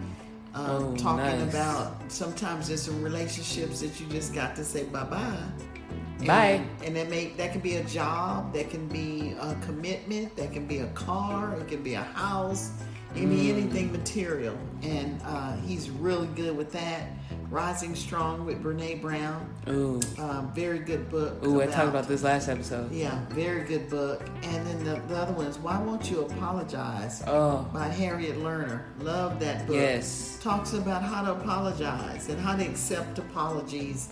[0.56, 1.50] Um, Oh, talking nice.
[1.50, 5.38] about sometimes there's some relationships that you just got to say bye bye.
[6.26, 6.46] Bye.
[6.46, 10.52] And, and that may that can be a job, that can be a commitment, that
[10.54, 12.72] can be a car, it can be a house,
[13.16, 13.50] can Mm.
[13.50, 14.58] anything material.
[14.84, 17.02] And uh, he's really good with that.
[17.54, 20.00] Rising Strong with Brene Brown, Ooh.
[20.18, 21.46] um, very good book.
[21.46, 22.92] Ooh, I talked about this last episode.
[22.92, 24.24] Yeah, very good book.
[24.42, 28.82] And then the, the other one is Why Won't You Apologize Oh, by Harriet Lerner.
[29.02, 29.76] Love that book.
[29.76, 30.40] Yes.
[30.42, 34.10] Talks about how to apologize and how to accept apologies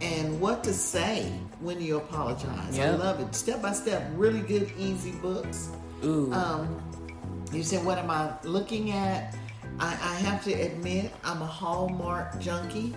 [0.00, 2.78] and what to say when you apologize.
[2.78, 3.34] I love it.
[3.34, 5.70] Step by step, really good, easy books.
[6.04, 6.32] ooh.
[6.32, 6.80] Um,
[7.52, 9.34] you said, What am I looking at?
[9.78, 12.94] I, I have to admit, I'm a Hallmark junkie.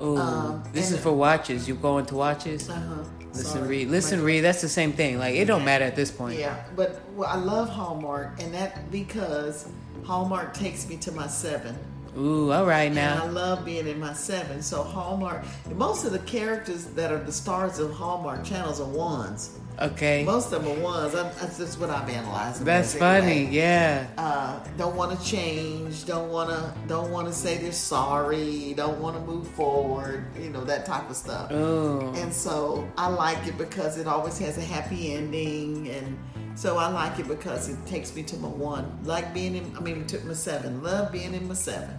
[0.00, 0.16] ooh.
[0.18, 1.66] um, this is for watches.
[1.68, 2.68] You go into watches?
[2.68, 3.04] Uh-huh.
[3.32, 3.68] Listen, Sorry.
[3.68, 3.88] read.
[3.88, 4.40] Listen, My- read.
[4.40, 5.18] That's the same thing.
[5.18, 6.38] Like, it don't matter at this point.
[6.38, 9.68] Yeah, but well, I love Hallmark, and that because
[10.04, 11.76] Hallmark takes me to my seven.
[12.18, 13.12] Ooh, all right now.
[13.12, 14.60] And I love being in my seven.
[14.62, 15.44] So Hallmark,
[15.74, 19.56] most of the characters that are the stars of Hallmark channels are ones.
[19.80, 20.24] Okay.
[20.24, 21.14] Most of them are ones.
[21.14, 22.64] I'm, that's just what I've analyzing.
[22.64, 23.44] That's funny.
[23.44, 24.08] Yeah.
[24.18, 26.04] Uh, don't want to change.
[26.04, 26.74] Don't want to.
[26.88, 28.74] Don't want to say they're sorry.
[28.76, 30.24] Don't want to move forward.
[30.36, 31.52] You know that type of stuff.
[31.52, 32.12] Ooh.
[32.16, 36.18] And so I like it because it always has a happy ending, and
[36.58, 38.84] so I like it because it takes me to my one.
[39.04, 40.82] Like being in, I mean, it took my seven.
[40.82, 41.90] Love being in my seven.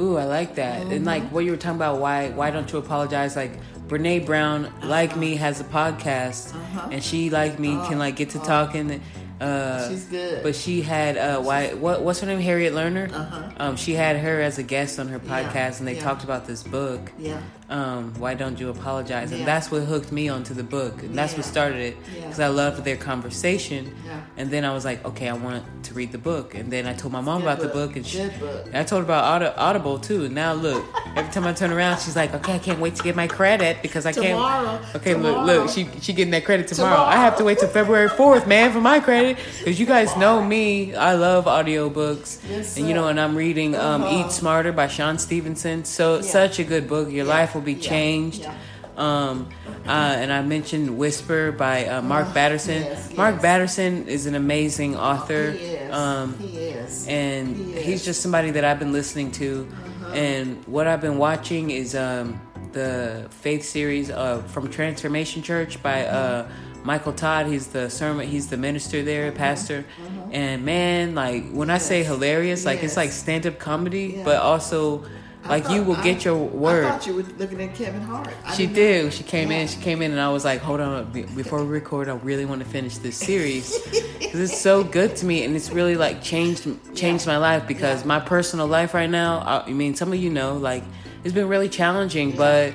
[0.00, 0.76] Ooh, I like that.
[0.86, 1.34] And like Mm-hmm.
[1.34, 3.36] what you were talking about, why why don't you apologize?
[3.36, 3.52] Like
[3.88, 6.88] Brene Brown, like me, has a podcast, Uh-huh.
[6.92, 9.00] and she like me can like get to talking.
[9.40, 10.42] Uh, She's good.
[10.42, 12.40] But she had uh, why what what's her name?
[12.40, 13.12] Harriet Lerner.
[13.12, 13.50] Uh-huh.
[13.58, 16.02] Um, she had her as a guest on her Yeah, podcast, and they yeah.
[16.02, 17.12] talked about this book.
[17.18, 17.40] Yeah.
[17.70, 19.30] Um, why don't you apologize?
[19.30, 19.46] And Yeah.
[19.46, 22.22] that's what hooked me onto the book, and that's what started it Yeah.
[22.22, 23.92] because I loved their conversation.
[24.06, 24.12] Yeah.
[24.38, 26.94] And then I was like, okay, I want to read the book, and then I
[26.94, 27.88] told my mom Good about the book.
[27.88, 28.64] book, and she, Good book.
[28.68, 30.24] and I told her about Audi- Audible too.
[30.24, 30.82] And now look,
[31.14, 33.82] every time I turn around, she's like, "Okay, I can't wait to get my credit
[33.82, 34.78] because I Tomorrow.
[34.80, 35.44] can't." Okay, Tomorrow.
[35.44, 37.02] look, look, she she getting that credit tomorrow.
[37.02, 40.42] I have to wait till February fourth, man, for my credit because you guys know
[40.42, 40.94] me.
[40.94, 44.24] I love audiobooks, Yes, and you know, and I'm reading um, Uh-huh.
[44.26, 45.84] "Eat Smarter" by Shawn Stevenson.
[45.84, 46.22] So Yeah.
[46.22, 47.10] such a good book.
[47.12, 47.32] Your Yeah.
[47.34, 48.42] life will be changed.
[48.42, 48.54] Yeah.
[48.96, 49.48] Um,
[49.86, 52.82] uh, and I mentioned Whisper by uh, Mark Oh, Batterson.
[52.82, 53.42] yes, Mark yes.
[53.42, 55.52] Batterson is an amazing author.
[55.52, 55.92] He is.
[55.94, 57.06] Um, he is.
[57.06, 59.68] and He he's just somebody that I've been listening to.
[59.70, 60.12] Uh-huh.
[60.14, 62.40] And what I've been watching is um,
[62.72, 66.48] the faith series uh, from Transformation Church by uh,
[66.82, 67.46] Michael Todd.
[67.46, 68.26] He's the sermon.
[68.26, 69.84] He's the minister there, pastor.
[70.32, 74.24] And man, like when I say hilarious, like it's like stand up comedy, Yeah.
[74.24, 75.04] but also
[75.44, 76.84] I like you will I- get your word.
[76.84, 78.28] I thought you were looking at Kevin Hart.
[78.44, 79.10] I She didn't know.
[79.10, 79.58] She came Yeah.
[79.58, 79.68] in.
[79.68, 82.60] She came in, and I was like, "Hold on, before we record, I really want
[82.62, 83.78] to finish this series
[84.18, 88.00] because it's so good to me, and it's really like changed changed my life because
[88.02, 88.08] Yeah.
[88.08, 89.38] my personal life right now.
[89.38, 90.82] I, I mean, some of you know, like
[91.24, 92.74] it's been really challenging, but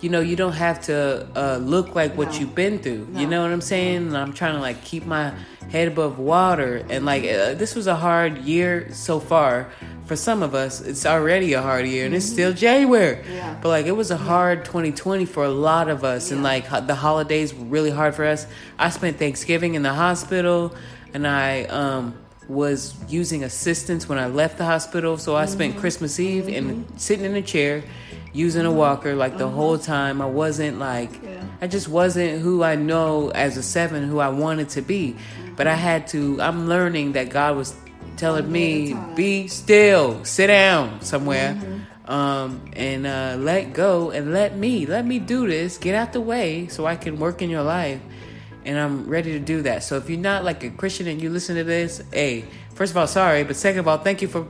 [0.00, 3.08] you know, you don't have to uh, look like what you've been through.
[3.14, 4.08] You know what I'm saying?
[4.08, 5.32] And I'm trying to like keep my
[5.70, 9.68] head above water, and like uh, this was a hard year so far.
[10.06, 13.16] For some of us, it's already a hard year, and it's still January.
[13.16, 13.32] Mm-hmm.
[13.32, 13.58] Yeah.
[13.62, 16.94] But like it was a hard 2020 for a lot of us, and like the
[16.94, 18.46] holidays were really hard for us.
[18.78, 20.74] I spent Thanksgiving in the hospital,
[21.14, 22.14] and I um,
[22.48, 25.16] was using assistance when I left the hospital.
[25.16, 25.52] So I Mm-hmm.
[25.52, 27.82] spent Christmas Eve and sitting in a chair,
[28.34, 30.20] using a walker like the whole time.
[30.20, 31.24] I wasn't like Mm-hmm.
[31.26, 31.40] Yeah.
[31.62, 35.16] I just wasn't who I know as a seven, who I wanted to be.
[35.56, 36.40] But I had to.
[36.40, 37.74] I'm learning that God was
[38.16, 39.14] telling me, day at a time.
[39.14, 42.10] be still, sit down somewhere, Mm-hmm.
[42.12, 45.78] um, and uh, let go and let me, let me do this.
[45.78, 48.00] Get out the way so I can work in your life.
[48.64, 49.82] And I'm ready to do that.
[49.84, 52.44] So if you're not like a Christian and you listen to this, hey,
[52.74, 54.46] first of all, sorry, but second of all, thank you for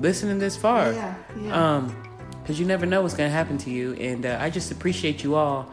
[0.00, 0.92] listening this far.
[0.92, 1.76] Yeah, yeah.
[1.76, 1.96] Um,
[2.42, 5.36] because you never know what's gonna happen to you, and uh, I just appreciate you
[5.36, 5.72] all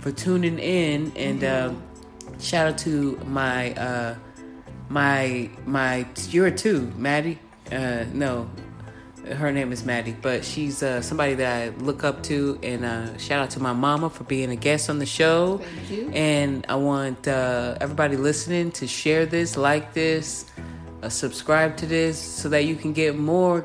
[0.00, 1.12] for tuning in.
[1.16, 1.76] And Mm-hmm.
[1.76, 1.82] um,
[2.38, 4.14] shout out to my uh,
[4.88, 7.38] my my you're too, Maddie.
[7.72, 8.50] Uh, no,
[9.24, 12.58] her name is Maddie, but she's uh, somebody that I look up to.
[12.62, 15.58] And uh, shout out to my mama for being a guest on the show.
[15.58, 16.10] Thank you.
[16.12, 20.46] And I want uh, everybody listening to share this, like this,
[21.02, 23.64] uh, subscribe to this, so that you can get more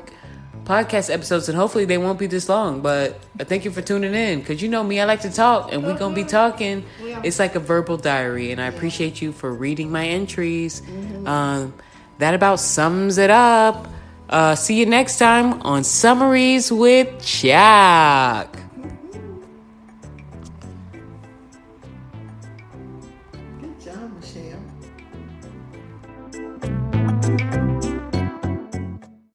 [0.66, 1.48] podcast episodes.
[1.48, 2.82] And hopefully they won't be this long.
[2.82, 5.82] But thank you for tuning in, because you know me, I like to talk, and
[5.84, 6.84] we're gonna be talking.
[7.22, 10.82] It's like a verbal diary, and I appreciate you for reading my entries.
[10.82, 11.26] Mm-hmm.
[11.26, 11.74] Um,
[12.18, 13.88] that about sums it up.
[14.28, 18.65] Uh, see you next time on Summaries with Chuck.